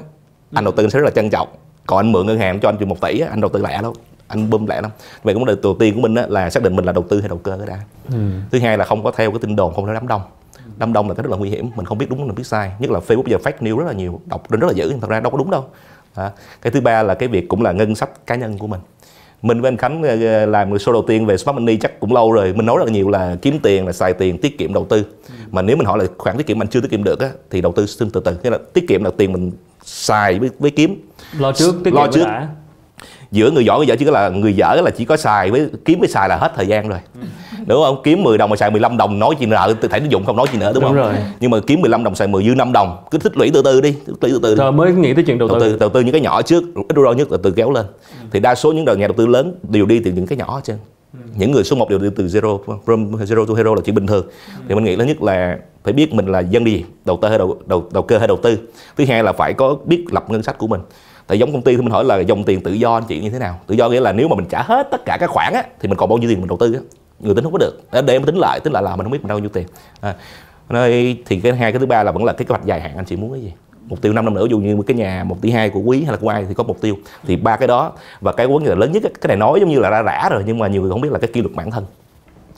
anh 0.53 0.63
đầu 0.63 0.73
tư 0.73 0.89
sẽ 0.89 0.99
rất 0.99 1.05
là 1.05 1.11
trân 1.11 1.29
trọng. 1.29 1.47
Còn 1.87 1.99
anh 1.99 2.11
mượn 2.11 2.27
ngân 2.27 2.37
hàng 2.37 2.59
cho 2.59 2.69
anh 2.69 2.77
chừng 2.77 2.89
một 2.89 3.01
tỷ 3.01 3.19
á, 3.19 3.27
anh 3.29 3.41
đầu 3.41 3.49
tư 3.49 3.61
lẻ 3.61 3.81
lắm 3.81 3.93
anh 4.27 4.49
bơm 4.49 4.67
lẻ 4.67 4.81
lắm. 4.81 4.91
Vậy 5.23 5.33
cũng 5.33 5.45
đề 5.45 5.55
đầu 5.63 5.75
tiên 5.79 5.95
của 5.95 6.01
mình 6.01 6.15
á, 6.15 6.25
là 6.29 6.49
xác 6.49 6.63
định 6.63 6.75
mình 6.75 6.85
là 6.85 6.91
đầu 6.91 7.05
tư 7.09 7.19
hay 7.19 7.29
đầu 7.29 7.37
cơ 7.37 7.57
cái 7.57 7.67
đã. 7.67 7.79
Ừ. 8.09 8.17
thứ 8.51 8.59
hai 8.59 8.77
là 8.77 8.85
không 8.85 9.03
có 9.03 9.11
theo 9.11 9.31
cái 9.31 9.39
tin 9.39 9.55
đồn 9.55 9.73
không 9.73 9.85
theo 9.85 9.93
đám 9.93 10.07
đông. 10.07 10.21
Đám 10.77 10.93
đông 10.93 11.07
là 11.09 11.15
cái 11.15 11.23
rất 11.23 11.31
là 11.31 11.37
nguy 11.37 11.49
hiểm 11.49 11.69
mình 11.75 11.85
không 11.85 11.97
biết 11.97 12.09
đúng 12.09 12.27
mình 12.27 12.35
biết 12.35 12.47
sai. 12.47 12.71
Nhất 12.79 12.91
là 12.91 12.99
facebook 13.07 13.23
giờ 13.25 13.37
fake 13.43 13.59
news 13.59 13.77
rất 13.77 13.85
là 13.87 13.93
nhiều 13.93 14.21
đọc 14.25 14.43
trên 14.49 14.59
rất 14.59 14.67
là 14.67 14.73
dữ 14.73 14.87
nhưng 14.89 15.01
thật 15.01 15.09
ra 15.09 15.19
đâu 15.19 15.31
có 15.31 15.37
đúng 15.37 15.51
đâu. 15.51 15.65
À, 16.15 16.31
cái 16.61 16.71
thứ 16.71 16.81
ba 16.81 17.03
là 17.03 17.13
cái 17.13 17.29
việc 17.29 17.47
cũng 17.47 17.61
là 17.61 17.71
ngân 17.71 17.95
sách 17.95 18.25
cá 18.27 18.35
nhân 18.35 18.57
của 18.57 18.67
mình 18.67 18.79
mình 19.45 19.61
với 19.61 19.69
anh 19.69 19.77
Khánh 19.77 20.03
ờ, 20.03 20.09
ờ, 20.09 20.45
làm 20.45 20.69
người 20.69 20.79
show 20.79 20.93
đầu 20.93 21.03
tiên 21.07 21.25
về 21.25 21.37
Smart 21.37 21.55
Money 21.55 21.77
chắc 21.77 21.99
cũng 21.99 22.13
lâu 22.13 22.31
rồi 22.31 22.53
mình 22.53 22.65
nói 22.65 22.77
rất 22.77 22.85
là 22.85 22.91
nhiều 22.91 23.09
là 23.09 23.35
kiếm 23.41 23.59
tiền 23.63 23.85
là 23.85 23.93
xài 23.93 24.13
tiền 24.13 24.37
tiết 24.37 24.57
kiệm 24.57 24.73
đầu 24.73 24.85
tư 24.85 25.03
ừ. 25.27 25.33
mà 25.51 25.61
nếu 25.61 25.77
mình 25.77 25.85
hỏi 25.85 25.97
là 25.97 26.05
khoản 26.17 26.37
tiết 26.37 26.47
kiệm 26.47 26.61
anh 26.61 26.67
chưa 26.67 26.81
tiết 26.81 26.91
kiệm 26.91 27.03
được 27.03 27.19
á, 27.19 27.29
thì 27.49 27.61
đầu 27.61 27.71
tư 27.71 27.85
xin 27.85 28.09
từ 28.09 28.21
từ 28.21 28.37
nghĩa 28.43 28.49
là 28.49 28.57
tiết 28.73 28.87
kiệm 28.87 29.03
là 29.03 29.11
tiền 29.17 29.33
mình 29.33 29.51
xài 29.83 30.39
với, 30.39 30.49
với 30.59 30.71
kiếm 30.71 31.09
lo 31.39 31.51
trước 31.51 31.75
tiết 31.83 31.93
lo 31.93 32.07
trước 32.07 32.23
đã. 32.23 32.47
Giữa 33.35 33.51
người 33.51 33.65
giỏi 33.65 33.77
người 33.77 33.87
dở 33.87 33.95
chỉ 33.99 34.05
có 34.05 34.11
là 34.11 34.29
người 34.29 34.53
dở 34.53 34.81
là 34.83 34.91
chỉ 34.91 35.05
có 35.05 35.17
xài 35.17 35.51
với 35.51 35.69
kiếm 35.85 35.99
với 35.99 36.09
xài 36.09 36.29
là 36.29 36.37
hết 36.37 36.51
thời 36.55 36.67
gian 36.67 36.89
rồi. 36.89 36.99
Đúng 37.67 37.83
không? 37.83 38.01
Kiếm 38.03 38.23
10 38.23 38.37
đồng 38.37 38.49
mà 38.49 38.55
xài 38.55 38.71
15 38.71 38.97
đồng 38.97 39.19
nói 39.19 39.35
chi 39.39 39.45
nợ 39.45 39.73
thẻ 39.81 39.99
tín 39.99 40.09
dụng 40.09 40.25
không 40.25 40.37
nói 40.37 40.47
chi 40.51 40.57
nữa 40.57 40.71
đúng, 40.73 40.83
đúng 40.83 40.91
không? 40.91 40.95
rồi. 40.95 41.13
nhưng 41.39 41.51
mà 41.51 41.59
kiếm 41.67 41.81
15 41.81 42.03
đồng 42.03 42.15
xài 42.15 42.27
10 42.27 42.43
dư 42.43 42.55
5 42.55 42.73
đồng 42.73 42.97
cứ 43.11 43.17
tích 43.17 43.37
lũy 43.37 43.51
từ 43.53 43.61
từ 43.61 43.81
đi 43.81 43.91
tích 43.91 44.15
lũy 44.21 44.31
từ 44.31 44.39
từ 44.43 44.55
rồi 44.55 44.71
mới 44.71 44.93
nghĩ 44.93 45.13
tới 45.13 45.23
chuyện 45.23 45.37
đầu, 45.37 45.47
đầu 45.47 45.59
tư. 45.59 45.77
đầu 45.79 45.89
tư 45.89 46.01
những 46.01 46.11
cái 46.11 46.21
nhỏ 46.21 46.41
trước 46.41 46.63
ít 46.75 46.95
rủi 46.95 47.05
ro 47.05 47.11
nhất 47.11 47.31
là 47.31 47.37
từ 47.43 47.51
kéo 47.51 47.71
lên. 47.71 47.85
Ừ. 48.21 48.27
thì 48.31 48.39
đa 48.39 48.55
số 48.55 48.73
những 48.73 48.85
nhà 48.85 49.07
đầu 49.07 49.15
tư 49.17 49.27
lớn 49.27 49.55
đều 49.69 49.85
đi 49.85 49.99
từ 49.99 50.11
những 50.11 50.27
cái 50.27 50.37
nhỏ 50.37 50.55
hết 50.55 50.61
trơn. 50.63 50.77
Ừ. 51.13 51.19
những 51.37 51.51
người 51.51 51.63
số 51.63 51.75
1 51.75 51.89
đều 51.89 51.99
đi 51.99 52.07
từ 52.15 52.25
zero 52.25 52.59
from 52.85 53.11
zero 53.11 53.45
to 53.45 53.53
hero 53.53 53.75
là 53.75 53.81
chuyện 53.85 53.95
bình 53.95 54.07
thường. 54.07 54.27
Thì 54.69 54.75
mình 54.75 54.83
nghĩ 54.83 54.95
lớn 54.95 55.07
nhất 55.07 55.21
là 55.21 55.57
phải 55.83 55.93
biết 55.93 56.13
mình 56.13 56.25
là 56.25 56.39
dân 56.39 56.63
đi 56.63 56.83
đầu 57.05 57.19
tư 57.21 57.27
hay 57.29 57.37
đầu 57.37 57.57
đầu 57.65 57.85
đầu 57.91 58.03
cơ 58.03 58.17
hay 58.17 58.27
đầu 58.27 58.37
tư. 58.37 58.57
Thứ 58.97 59.05
hai 59.05 59.23
là 59.23 59.33
phải 59.33 59.53
có 59.53 59.77
biết 59.85 60.05
lập 60.11 60.25
ngân 60.29 60.43
sách 60.43 60.57
của 60.57 60.67
mình 60.67 60.81
tại 61.27 61.39
giống 61.39 61.51
công 61.51 61.61
ty 61.61 61.75
thì 61.75 61.81
mình 61.81 61.91
hỏi 61.91 62.03
là 62.03 62.19
dòng 62.19 62.43
tiền 62.43 62.61
tự 62.61 62.73
do 62.73 62.93
anh 62.93 63.03
chị 63.07 63.19
như 63.19 63.29
thế 63.29 63.39
nào? 63.39 63.59
Tự 63.67 63.75
do 63.75 63.89
nghĩa 63.89 63.99
là 63.99 64.11
nếu 64.11 64.27
mà 64.27 64.35
mình 64.35 64.45
trả 64.49 64.61
hết 64.61 64.87
tất 64.91 65.05
cả 65.05 65.17
các 65.19 65.29
khoản 65.29 65.53
á 65.53 65.63
thì 65.79 65.87
mình 65.87 65.97
còn 65.97 66.09
bao 66.09 66.17
nhiêu 66.17 66.29
tiền 66.29 66.39
mình 66.39 66.47
đầu 66.47 66.57
tư 66.57 66.73
á? 66.73 66.79
Người 67.19 67.35
tính 67.35 67.43
không 67.43 67.53
có 67.53 67.57
được. 67.57 67.81
Để 67.91 68.13
em 68.13 68.23
tính 68.23 68.35
lại 68.35 68.59
tính 68.59 68.73
lại 68.73 68.83
là 68.83 68.95
mình 68.95 69.03
không 69.03 69.11
biết 69.11 69.21
mình 69.21 69.27
đâu 69.27 69.39
nhiêu 69.39 69.49
tiền. 69.49 69.67
À, 70.01 70.15
nơi 70.69 71.17
thì 71.25 71.39
cái 71.39 71.55
hai 71.55 71.71
cái 71.71 71.79
thứ 71.79 71.85
ba 71.85 72.03
là 72.03 72.11
vẫn 72.11 72.23
là 72.23 72.33
cái 72.33 72.45
kế 72.45 72.49
hoạch 72.49 72.65
dài 72.65 72.81
hạn 72.81 72.95
anh 72.95 73.05
chị 73.05 73.15
muốn 73.15 73.31
cái 73.31 73.41
gì? 73.41 73.53
Mục 73.87 74.01
tiêu 74.01 74.13
5 74.13 74.25
năm 74.25 74.33
nữa 74.33 74.45
dù 74.49 74.59
như 74.59 74.77
cái 74.87 74.97
nhà 74.97 75.23
một 75.23 75.41
tỷ 75.41 75.51
hai 75.51 75.69
của 75.69 75.79
quý 75.79 76.03
hay 76.03 76.11
là 76.11 76.17
của 76.17 76.29
ai 76.29 76.45
thì 76.47 76.53
có 76.53 76.63
mục 76.63 76.81
tiêu. 76.81 76.95
Thì 77.27 77.35
ba 77.35 77.55
cái 77.55 77.67
đó 77.67 77.91
và 78.21 78.31
cái 78.31 78.47
vấn 78.47 78.63
đề 78.63 78.75
lớn 78.75 78.91
nhất 78.91 79.03
cái 79.03 79.27
này 79.27 79.37
nói 79.37 79.59
giống 79.59 79.69
như 79.69 79.79
là 79.79 79.89
ra 79.89 80.01
rã 80.01 80.29
rồi 80.31 80.43
nhưng 80.45 80.59
mà 80.59 80.67
nhiều 80.67 80.81
người 80.81 80.91
không 80.91 81.01
biết 81.01 81.11
là 81.11 81.19
cái 81.19 81.29
kỷ 81.33 81.41
luật 81.41 81.55
bản 81.55 81.71
thân 81.71 81.85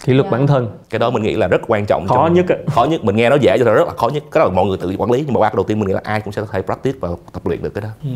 kỷ 0.06 0.13
luật 0.13 0.25
yeah. 0.25 0.32
bản 0.32 0.48
thân 0.48 0.68
cái 0.89 1.00
đó 1.00 1.10
mình 1.10 1.24
nghĩ 1.24 1.36
là 1.36 1.48
rất 1.48 1.62
quan 1.68 1.86
trọng 1.86 2.08
khó 2.08 2.16
trong, 2.16 2.34
nhất 2.34 2.46
khó 2.68 2.84
nhất 2.84 3.04
mình 3.04 3.16
nghe 3.16 3.30
nó 3.30 3.36
dễ 3.36 3.58
cho 3.58 3.66
là 3.66 3.72
rất 3.72 3.88
là 3.88 3.94
khó 3.94 4.10
nhất 4.10 4.24
cái 4.32 4.39
đó 4.39 4.46
là 4.46 4.51
mọi 4.51 4.66
người 4.66 4.77
tự 4.77 4.96
quản 4.98 5.12
lý 5.12 5.24
nhưng 5.25 5.34
mà 5.34 5.39
ba 5.39 5.50
cái 5.50 5.56
đầu 5.56 5.63
tiên 5.63 5.80
mình 5.80 5.88
nghĩ 5.88 5.94
là 5.94 6.01
ai 6.04 6.22
cũng 6.22 6.34
sẽ 6.34 6.42
có 6.42 6.48
thể 6.51 6.62
practice 6.62 6.98
và 7.01 7.10
tập 7.34 7.48
luyện 7.48 7.63
được 7.63 7.74
cái 7.74 7.82
đó 7.82 7.89
ừ. 8.04 8.10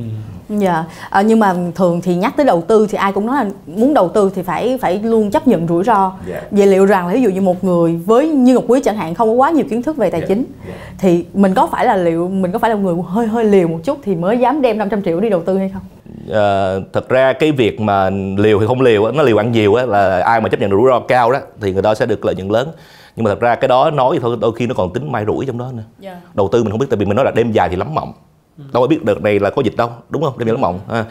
dạ 0.57 0.85
à, 1.09 1.21
nhưng 1.21 1.39
mà 1.39 1.55
thường 1.75 2.01
thì 2.01 2.15
nhắc 2.15 2.33
tới 2.37 2.45
đầu 2.45 2.61
tư 2.67 2.87
thì 2.89 2.97
ai 2.97 3.11
cũng 3.11 3.25
nói 3.25 3.45
là 3.45 3.51
muốn 3.65 3.93
đầu 3.93 4.09
tư 4.09 4.31
thì 4.35 4.41
phải 4.41 4.77
phải 4.81 4.99
luôn 4.99 5.31
chấp 5.31 5.47
nhận 5.47 5.67
rủi 5.67 5.83
ro 5.83 6.13
yeah. 6.27 6.43
Dạ. 6.43 6.47
vậy 6.51 6.67
liệu 6.67 6.85
rằng 6.85 7.07
là 7.07 7.13
ví 7.13 7.21
dụ 7.21 7.29
như 7.29 7.41
một 7.41 7.63
người 7.63 7.95
với 8.05 8.27
như 8.27 8.53
ngọc 8.53 8.63
quý 8.67 8.81
chẳng 8.83 8.97
hạn 8.97 9.15
không 9.15 9.29
có 9.29 9.33
quá 9.33 9.51
nhiều 9.51 9.65
kiến 9.69 9.81
thức 9.81 9.97
về 9.97 10.09
tài 10.09 10.19
yeah. 10.21 10.29
Dạ. 10.29 10.35
chính 10.35 10.45
yeah. 10.65 10.79
Dạ. 10.79 10.95
thì 10.97 11.25
mình 11.33 11.53
có 11.53 11.67
phải 11.71 11.85
là 11.85 11.95
liệu 11.95 12.27
mình 12.27 12.51
có 12.51 12.59
phải 12.59 12.69
là 12.69 12.75
người 12.75 12.95
hơi 13.07 13.27
hơi 13.27 13.45
liều 13.45 13.67
một 13.67 13.79
chút 13.83 13.99
thì 14.03 14.15
mới 14.15 14.37
dám 14.37 14.61
đem 14.61 14.77
500 14.77 15.03
triệu 15.03 15.19
đi 15.19 15.29
đầu 15.29 15.41
tư 15.45 15.57
hay 15.57 15.69
không 15.69 15.81
uh, 16.29 16.93
thật 16.93 17.09
ra 17.09 17.33
cái 17.33 17.51
việc 17.51 17.81
mà 17.81 18.09
liều 18.37 18.59
hay 18.59 18.67
không 18.67 18.81
liều 18.81 19.11
nó 19.11 19.23
liều 19.23 19.37
ăn 19.37 19.51
nhiều 19.51 19.75
á 19.75 19.85
là 19.85 20.19
ai 20.19 20.41
mà 20.41 20.49
chấp 20.49 20.59
nhận 20.59 20.69
được 20.69 20.77
rủi 20.81 20.89
ro 20.89 20.99
cao 20.99 21.31
đó 21.31 21.39
thì 21.61 21.73
người 21.73 21.81
đó 21.81 21.93
sẽ 21.93 22.05
được 22.05 22.25
lợi 22.25 22.35
nhuận 22.35 22.49
lớn. 22.49 22.67
Nhưng 23.15 23.23
mà 23.23 23.29
thật 23.29 23.39
ra 23.39 23.55
cái 23.55 23.67
đó 23.67 23.91
nói 23.91 24.09
thì 24.13 24.19
thôi 24.21 24.37
đôi 24.41 24.51
khi 24.55 24.67
nó 24.67 24.73
còn 24.73 24.93
tính 24.93 25.11
mai 25.11 25.25
rủi 25.25 25.45
trong 25.45 25.57
đó 25.57 25.71
nữa. 25.73 25.83
Yeah. 26.01 26.17
Dạ. 26.23 26.29
đầu 26.33 26.49
tư 26.51 26.63
mình 26.63 26.71
không 26.71 26.79
biết 26.79 26.85
tại 26.89 26.97
vì 26.97 27.05
mình 27.05 27.15
nói 27.15 27.25
là 27.25 27.31
đêm 27.31 27.51
dài 27.51 27.69
thì 27.69 27.75
lắm 27.75 27.95
mộng 27.95 28.13
ừ. 28.57 28.63
đâu 28.73 28.83
có 28.83 28.87
biết 28.87 29.05
được 29.05 29.21
này 29.21 29.39
là 29.39 29.49
có 29.49 29.61
dịch 29.61 29.77
đâu 29.77 29.89
đúng 30.09 30.23
không? 30.23 30.37
Đêm 30.37 30.47
dài 30.47 30.53
lắm 30.53 30.61
mộng 30.61 30.79
à, 30.89 31.05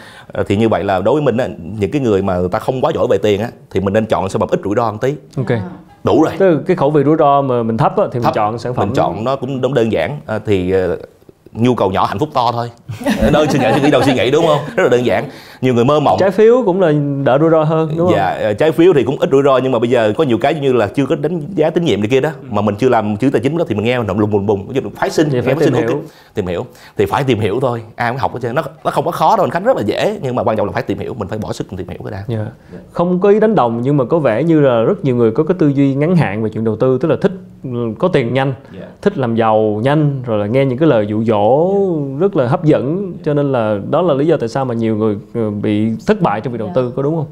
thì 0.46 0.56
như 0.56 0.68
vậy 0.68 0.84
là 0.84 1.00
đối 1.00 1.14
với 1.14 1.22
mình 1.22 1.36
á, 1.36 1.48
những 1.78 1.90
cái 1.90 2.02
người 2.02 2.22
mà 2.22 2.38
người 2.38 2.48
ta 2.48 2.58
không 2.58 2.80
quá 2.80 2.92
giỏi 2.94 3.06
về 3.10 3.18
tiền 3.18 3.40
á 3.40 3.48
thì 3.70 3.80
mình 3.80 3.94
nên 3.94 4.06
chọn 4.06 4.28
sản 4.28 4.40
phẩm 4.40 4.48
ít 4.52 4.60
rủi 4.64 4.74
ro 4.76 4.92
một 4.92 4.98
tí. 5.00 5.14
Ok. 5.36 5.60
Đủ 6.04 6.22
rồi. 6.22 6.32
Tức 6.38 6.62
cái 6.66 6.76
khẩu 6.76 6.90
vị 6.90 7.02
rủi 7.04 7.16
ro 7.18 7.42
mà 7.42 7.62
mình 7.62 7.76
thấp 7.76 7.96
á, 7.96 8.04
thì 8.12 8.18
mình 8.18 8.22
thấp, 8.22 8.34
chọn 8.34 8.58
sản 8.58 8.74
phẩm 8.74 8.88
mình 8.88 8.96
chọn 8.96 9.24
nó 9.24 9.36
cũng 9.36 9.74
đơn 9.74 9.92
giản. 9.92 10.20
À, 10.26 10.38
thì 10.46 10.70
ờ, 10.70 10.96
nhu 11.52 11.74
cầu 11.74 11.90
nhỏ 11.90 12.04
hạnh 12.04 12.18
phúc 12.18 12.28
to 12.34 12.52
thôi. 12.52 12.70
Đơn 13.32 13.46
suy 13.50 13.58
nghĩ 13.58 13.66
suy 13.74 13.80
nghĩ 13.80 13.90
đầu 13.90 14.02
suy 14.02 14.14
nghĩ 14.14 14.30
đúng 14.30 14.46
không? 14.46 14.58
Rất 14.76 14.82
là 14.82 14.88
đơn 14.88 15.06
giản. 15.06 15.24
Nhiều 15.60 15.74
người 15.74 15.84
mơ 15.84 16.00
mộng. 16.00 16.16
Trái 16.20 16.30
phiếu 16.30 16.62
cũng 16.66 16.80
là 16.80 16.92
đỡ 17.24 17.38
rủi 17.40 17.50
ro 17.50 17.62
hơn 17.62 17.94
đúng 17.96 18.12
dạ, 18.12 18.30
không? 18.30 18.42
Dạ 18.42 18.52
trái 18.52 18.72
phiếu 18.72 18.92
thì 18.92 19.04
cũng 19.04 19.18
ít 19.18 19.28
rủi 19.32 19.42
ro 19.42 19.58
nhưng 19.58 19.72
mà 19.72 19.78
bây 19.78 19.90
giờ 19.90 20.12
có 20.16 20.24
nhiều 20.24 20.38
cái 20.38 20.54
như 20.54 20.72
là 20.72 20.86
chưa 20.86 21.06
có 21.06 21.16
đánh 21.16 21.40
giá 21.54 21.70
tín 21.70 21.84
nhiệm 21.84 22.00
này 22.00 22.08
kia 22.10 22.20
đó 22.20 22.30
mà 22.50 22.62
mình 22.62 22.74
chưa 22.78 22.88
làm 22.88 23.16
chứ 23.16 23.30
tài 23.30 23.40
chính 23.40 23.58
đó 23.58 23.64
thì 23.68 23.74
mình 23.74 23.84
nghe 23.84 24.02
động 24.02 24.20
lùng 24.20 24.30
bùng 24.30 24.46
bùng 24.46 24.90
phái 24.96 25.10
sinh 25.10 25.42
phải 25.44 25.54
tìm 25.54 25.74
hiểu. 25.74 26.02
tìm 26.34 26.46
hiểu. 26.46 26.66
Thì 26.96 27.06
phải 27.06 27.24
tìm 27.24 27.40
hiểu 27.40 27.58
thôi. 27.60 27.82
Ai 27.96 28.10
cũng 28.10 28.18
học 28.18 28.34
hết 28.34 28.40
trơn. 28.42 28.54
Nó 28.54 28.62
nó 28.84 28.90
không 28.90 29.04
có 29.04 29.10
khó 29.10 29.36
đâu 29.36 29.44
anh 29.44 29.50
khánh 29.50 29.64
rất 29.64 29.76
là 29.76 29.82
dễ. 29.82 30.18
Nhưng 30.22 30.34
mà 30.34 30.42
quan 30.42 30.56
trọng 30.56 30.66
là 30.66 30.72
phải 30.72 30.82
tìm 30.82 30.98
hiểu 30.98 31.14
mình 31.14 31.28
phải 31.28 31.38
bỏ 31.38 31.52
sức 31.52 31.66
tìm 31.76 31.88
hiểu 31.88 31.98
cái 32.04 32.12
đã. 32.12 32.36
Yeah. 32.36 32.48
không 32.92 33.20
có 33.20 33.28
ý 33.28 33.40
đánh 33.40 33.54
đồng 33.54 33.80
nhưng 33.82 33.96
mà 33.96 34.04
có 34.04 34.18
vẻ 34.18 34.42
như 34.42 34.60
là 34.60 34.82
rất 34.82 35.04
nhiều 35.04 35.16
người 35.16 35.30
có 35.30 35.44
cái 35.44 35.56
tư 35.58 35.68
duy 35.68 35.94
ngắn 35.94 36.16
hạn 36.16 36.42
về 36.42 36.50
chuyện 36.50 36.64
đầu 36.64 36.76
tư 36.76 36.98
tức 37.00 37.08
là 37.08 37.16
thích 37.22 37.32
có 37.98 38.08
tiền 38.08 38.34
nhanh 38.34 38.54
yeah. 38.78 38.88
thích 39.02 39.18
làm 39.18 39.34
giàu 39.34 39.80
nhanh 39.84 40.22
rồi 40.22 40.38
là 40.38 40.46
nghe 40.46 40.64
những 40.64 40.78
cái 40.78 40.88
lời 40.88 41.06
dụ 41.06 41.24
dỗ 41.24 41.72
yeah. 41.72 42.20
rất 42.20 42.36
là 42.36 42.48
hấp 42.48 42.64
dẫn 42.64 43.12
cho 43.24 43.34
nên 43.34 43.52
là 43.52 43.78
đó 43.90 44.02
là 44.02 44.14
lý 44.14 44.26
do 44.26 44.36
tại 44.36 44.48
sao 44.48 44.64
mà 44.64 44.74
nhiều 44.74 44.96
người 44.96 45.16
ờ, 45.34 45.50
bị 45.50 45.90
thất 46.06 46.20
bại 46.20 46.40
trong 46.40 46.52
việc 46.52 46.58
đầu 46.58 46.66
yeah. 46.66 46.76
tư 46.76 46.92
có 46.96 47.02
đúng 47.02 47.16
không 47.16 47.26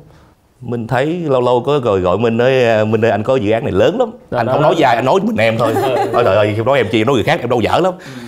mình 0.60 0.86
thấy 0.86 1.06
lâu 1.06 1.40
lâu 1.40 1.62
có 1.66 1.78
gọi 1.78 2.00
gọi 2.00 2.18
mình 2.18 2.36
nói 2.36 2.52
mình 2.84 3.04
ơi 3.04 3.10
anh 3.10 3.22
có 3.22 3.36
dự 3.36 3.50
án 3.50 3.64
này 3.64 3.72
lớn 3.72 3.98
lắm 3.98 4.10
đó, 4.30 4.38
anh 4.38 4.46
đó, 4.46 4.52
không 4.52 4.62
đó. 4.62 4.68
nói 4.68 4.76
dài 4.78 4.96
anh 4.96 5.04
nói 5.04 5.20
mình 5.22 5.36
em 5.36 5.58
thôi 5.58 5.72
thôi 6.12 6.22
trời 6.24 6.36
ơi 6.36 6.56
nói 6.66 6.78
em 6.78 6.86
chi 6.90 7.04
nói 7.04 7.14
người 7.14 7.24
khác 7.24 7.40
em 7.40 7.50
đâu 7.50 7.60
dở 7.60 7.78
lắm 7.78 7.94
ừ. 7.98 8.22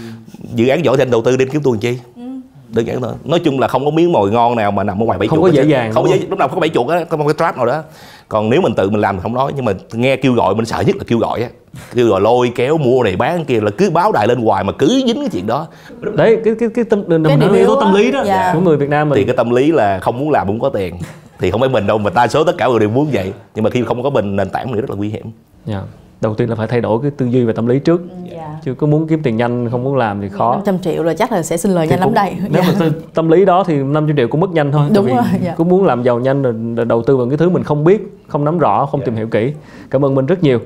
dự 0.55 0.69
án 0.69 0.85
giỏi 0.85 0.97
thì 0.97 1.03
anh 1.03 1.11
đầu 1.11 1.23
tư 1.23 1.37
đến 1.37 1.49
kiếm 1.53 1.63
tôi 1.65 1.75
làm 1.75 1.81
chi 1.81 1.99
ừ. 2.17 2.23
đơn 2.69 2.87
giản 2.87 3.01
thôi 3.01 3.13
nói 3.25 3.41
chung 3.45 3.61
là 3.61 3.69
không 3.69 3.85
có 3.85 3.91
miếng 3.91 4.13
mồi 4.13 4.31
ngon 4.31 4.57
nào 4.57 4.71
mà 4.71 4.85
nằm 4.85 5.03
ở 5.03 5.07
ngoài 5.07 5.19
bẫy 5.19 5.29
không 5.29 5.39
chuột 5.39 5.51
có 5.51 5.57
dễ 5.57 5.65
dàng 5.65 5.93
không 5.93 6.05
có 6.05 6.11
dễ 6.11 6.27
lúc 6.29 6.39
nào 6.39 6.49
có 6.49 6.61
bẫy 6.61 6.69
chuột 6.69 6.89
á 6.89 7.05
có 7.05 7.17
một 7.17 7.25
cái 7.27 7.35
trap 7.39 7.57
nào 7.57 7.67
đó 7.67 7.83
còn 8.31 8.51
nếu 8.51 8.61
mình 8.61 8.75
tự 8.75 8.91
mình 8.91 9.01
làm 9.01 9.17
thì 9.17 9.21
không 9.23 9.35
nói 9.35 9.53
nhưng 9.57 9.65
mà 9.65 9.73
nghe 9.93 10.17
kêu 10.17 10.33
gọi 10.33 10.55
mình 10.55 10.67
sợ 10.67 10.83
nhất 10.87 10.97
là 10.97 11.05
kêu 11.07 11.19
gọi 11.19 11.43
á 11.43 11.49
kêu 11.95 12.09
gọi 12.09 12.21
lôi 12.21 12.53
kéo 12.55 12.79
mua 12.79 13.03
này 13.03 13.17
bán 13.17 13.45
kia 13.45 13.61
là 13.61 13.71
cứ 13.71 13.91
báo 13.91 14.13
đài 14.13 14.29
lên 14.29 14.39
hoài 14.39 14.65
mà 14.65 14.73
cứ 14.73 15.03
dính 15.07 15.21
cái 15.21 15.29
chuyện 15.33 15.47
đó 15.47 15.67
đấy 16.15 16.41
cái 16.45 16.55
cái 16.61 16.69
cái 16.75 16.85
tâm 16.85 17.05
cái 17.25 17.39
yếu 17.55 17.67
tố 17.67 17.81
tâm 17.81 17.95
lý 17.95 18.13
đó 18.13 18.23
dạ. 18.27 18.51
của 18.55 18.61
người 18.61 18.77
Việt 18.77 18.89
Nam 18.89 19.09
mình 19.09 19.17
thì 19.17 19.25
cái 19.25 19.37
tâm 19.37 19.51
lý 19.51 19.73
là 19.73 19.99
không 19.99 20.19
muốn 20.19 20.31
làm 20.31 20.47
muốn 20.47 20.61
có 20.61 20.69
tiền 20.69 20.95
thì 21.39 21.51
không 21.51 21.61
phải 21.61 21.71
mình 21.71 21.87
đâu 21.87 21.99
mà 21.99 22.11
đa 22.15 22.29
số 22.29 22.45
tất 22.45 22.57
cả 22.59 22.67
người 22.67 22.81
đều 22.81 22.91
muốn 22.91 23.09
vậy 23.13 23.33
nhưng 23.55 23.65
mà 23.65 23.71
khi 23.71 23.85
không 23.85 24.03
có 24.03 24.11
mình 24.11 24.37
nền 24.37 24.51
tảng 24.51 24.73
thì 24.75 24.81
rất 24.81 24.91
là 24.91 24.97
nguy 24.97 25.09
hiểm 25.09 25.25
yeah. 25.25 25.33
Dạ. 25.67 25.83
đầu 26.21 26.35
tiên 26.35 26.49
là 26.49 26.57
phải 26.57 26.67
thay 26.67 26.81
đổi 26.81 26.99
cái 27.03 27.11
tư 27.11 27.27
duy 27.27 27.45
về 27.45 27.53
tâm 27.53 27.67
lý 27.67 27.79
trước 27.79 28.01
yeah. 28.31 28.37
Dạ. 28.37 28.61
chứ 28.65 28.75
có 28.75 28.87
muốn 28.87 29.09
kiếm 29.09 29.23
tiền 29.23 29.37
nhanh 29.37 29.71
không 29.71 29.85
muốn 29.85 29.97
làm 29.97 30.21
thì 30.21 30.29
khó 30.29 30.55
500 30.55 30.79
triệu 30.79 31.03
là 31.03 31.15
chắc 31.15 31.33
là 31.33 31.43
sẽ 31.43 31.57
xin 31.57 31.73
lời 31.73 31.87
thì 31.87 31.91
nhanh 31.91 32.01
cũng, 32.05 32.15
lắm 32.15 32.25
đây 32.25 32.49
nếu 32.51 32.63
yeah. 32.63 32.81
mà 32.81 32.87
tâm 33.15 33.29
lý 33.29 33.45
đó 33.45 33.65
thì 33.65 33.75
500 33.75 34.17
triệu 34.17 34.29
cũng 34.29 34.41
mất 34.41 34.51
nhanh 34.51 34.73
thôi 34.73 34.89
đúng 34.95 35.07
rồi 35.07 35.25
yeah. 35.45 35.57
cứ 35.57 35.65
muốn 35.65 35.85
làm 35.85 36.03
giàu 36.03 36.19
nhanh 36.19 36.43
rồi 36.43 36.85
đầu 36.85 37.03
tư 37.03 37.17
vào 37.17 37.29
cái 37.29 37.39
thứ 37.39 37.51
mình 37.51 37.65
không 37.65 37.85
biết 37.85 38.20
không 38.31 38.45
nắm 38.45 38.59
rõ 38.59 38.87
không 38.87 39.01
yeah. 39.01 39.07
tìm 39.07 39.15
hiểu 39.15 39.27
kỹ. 39.27 39.53
Cảm 39.91 40.05
ơn 40.05 40.15
minh 40.15 40.27
rất 40.27 40.43
nhiều. 40.43 40.59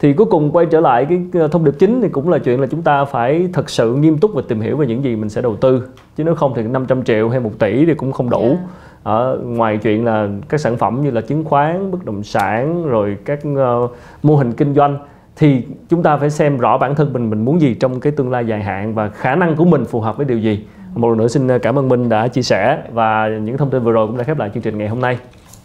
Thì 0.00 0.12
cuối 0.12 0.26
cùng 0.30 0.50
quay 0.50 0.66
trở 0.66 0.80
lại 0.80 1.06
cái 1.08 1.42
ờ, 1.42 1.48
thông 1.48 1.64
điệp 1.64 1.74
chính 1.78 2.02
thì 2.02 2.08
cũng 2.08 2.28
là 2.28 2.38
chuyện 2.38 2.60
là 2.60 2.66
chúng 2.66 2.82
ta 2.82 3.04
phải 3.04 3.48
thật 3.52 3.70
sự 3.70 3.94
nghiêm 3.94 4.18
túc 4.18 4.30
và 4.34 4.42
tìm 4.48 4.60
hiểu 4.60 4.76
về 4.76 4.86
những 4.86 5.04
gì 5.04 5.16
mình 5.16 5.28
sẽ 5.28 5.42
đầu 5.42 5.56
tư. 5.56 5.82
Chứ 6.16 6.24
nếu 6.24 6.34
không 6.34 6.52
thì 6.56 6.62
500 6.62 7.04
triệu 7.04 7.28
hay 7.28 7.40
một 7.40 7.52
tỷ 7.58 7.86
thì 7.86 7.94
cũng 7.94 8.12
không 8.12 8.30
đủ. 8.30 8.42
Yeah 8.42 8.58
ở 9.02 9.38
ngoài 9.44 9.78
chuyện 9.78 10.04
là 10.04 10.28
các 10.48 10.60
sản 10.60 10.76
phẩm 10.76 11.00
như 11.02 11.10
là 11.10 11.20
chứng 11.20 11.44
khoán 11.44 11.90
bất 11.90 12.04
động 12.04 12.22
sản 12.22 12.86
rồi 12.86 13.16
các 13.24 13.38
uh, 13.48 13.90
mô 14.22 14.36
hình 14.36 14.52
kinh 14.52 14.74
doanh 14.74 14.98
thì 15.36 15.62
chúng 15.88 16.02
ta 16.02 16.16
phải 16.16 16.30
xem 16.30 16.58
rõ 16.58 16.78
bản 16.78 16.94
thân 16.94 17.12
mình 17.12 17.30
mình 17.30 17.44
muốn 17.44 17.60
gì 17.60 17.74
trong 17.74 18.00
cái 18.00 18.12
tương 18.12 18.30
lai 18.30 18.46
dài 18.46 18.62
hạn 18.62 18.94
và 18.94 19.08
khả 19.08 19.34
năng 19.34 19.56
của 19.56 19.64
mình 19.64 19.84
phù 19.84 20.00
hợp 20.00 20.16
với 20.16 20.26
điều 20.26 20.38
gì. 20.38 20.64
Một 20.94 21.08
lần 21.08 21.18
nữa 21.18 21.28
xin 21.28 21.48
ờ, 21.48 21.58
cảm 21.58 21.78
ơn 21.78 21.88
Minh 21.88 22.08
đã 22.08 22.28
chia 22.28 22.42
sẻ 22.42 22.82
và 22.92 23.28
những 23.28 23.56
thông 23.56 23.70
tin 23.70 23.82
vừa 23.82 23.92
rồi 23.92 24.06
cũng 24.06 24.16
đã 24.16 24.24
khép 24.24 24.38
lại 24.38 24.50
chương 24.54 24.62
trình 24.62 24.78
ngày 24.78 24.88
hôm 24.88 25.00
nay 25.00 25.18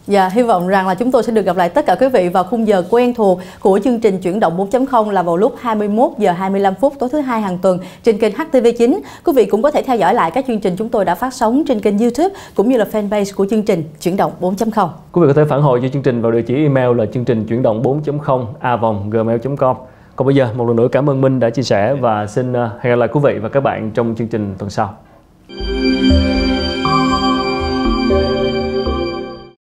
Dạ, 0.06 0.28
hy 0.28 0.42
vọng 0.42 0.68
rằng 0.68 0.88
là 0.88 0.94
chúng 0.94 1.10
tôi 1.10 1.22
sẽ 1.22 1.32
được 1.32 1.46
gặp 1.46 1.56
lại 1.56 1.68
tất 1.68 1.86
cả 1.86 1.94
quý 2.00 2.08
vị 2.08 2.28
vào 2.28 2.44
khung 2.44 2.68
giờ 2.68 2.82
quen 2.90 3.14
thuộc 3.14 3.40
của 3.60 3.80
chương 3.84 4.00
trình 4.00 4.18
chuyển 4.18 4.40
động 4.40 4.68
4.0 4.70 5.10
là 5.10 5.22
vào 5.22 5.36
lúc 5.36 5.54
21 5.60 6.10
giờ 6.18 6.32
25 6.32 6.74
phút 6.80 6.94
tối 6.98 7.08
thứ 7.12 7.20
hai 7.20 7.40
hàng 7.40 7.58
tuần 7.58 7.78
trên 8.02 8.18
kênh 8.18 8.32
HTV9. 8.34 9.00
Quý 9.24 9.32
vị 9.36 9.46
cũng 9.46 9.62
có 9.62 9.70
thể 9.70 9.82
theo 9.82 9.96
dõi 9.96 10.14
lại 10.14 10.30
các 10.30 10.44
chương 10.48 10.60
trình 10.60 10.76
chúng 10.76 10.88
tôi 10.88 11.04
đã 11.04 11.14
phát 11.14 11.34
sóng 11.34 11.64
trên 11.68 11.80
kênh 11.80 11.98
YouTube 11.98 12.34
cũng 12.54 12.68
như 12.68 12.76
là 12.76 12.86
fanpage 12.92 13.32
của 13.36 13.46
chương 13.50 13.62
trình 13.62 13.84
chuyển 14.00 14.16
động 14.16 14.32
4.0. 14.40 14.88
Quý 15.12 15.20
vị 15.20 15.26
có 15.26 15.32
thể 15.32 15.44
phản 15.44 15.62
hồi 15.62 15.80
cho 15.82 15.88
chương 15.88 16.02
trình 16.02 16.22
vào 16.22 16.32
địa 16.32 16.42
chỉ 16.42 16.54
email 16.54 16.98
là 16.98 17.06
chương 17.14 17.24
trình 17.24 17.46
chuyển 17.46 17.62
động 17.62 17.82
4.0 17.82 18.44
a 18.60 18.76
gmail.com. 19.10 19.76
Còn 20.16 20.26
bây 20.26 20.34
giờ 20.34 20.48
một 20.56 20.66
lần 20.66 20.76
nữa 20.76 20.88
cảm 20.92 21.10
ơn 21.10 21.20
Minh 21.20 21.40
đã 21.40 21.50
chia 21.50 21.62
sẻ 21.62 21.94
và 21.94 22.26
xin 22.26 22.52
ờ, 22.52 22.70
hẹn 22.80 22.92
gặp 22.92 22.96
lại 22.96 23.08
quý 23.12 23.20
vị 23.24 23.38
và 23.38 23.48
các 23.48 23.60
bạn 23.60 23.90
trong 23.90 24.14
chương 24.18 24.28
trình 24.28 24.54
tuần 24.58 24.70
sau. 24.70 24.94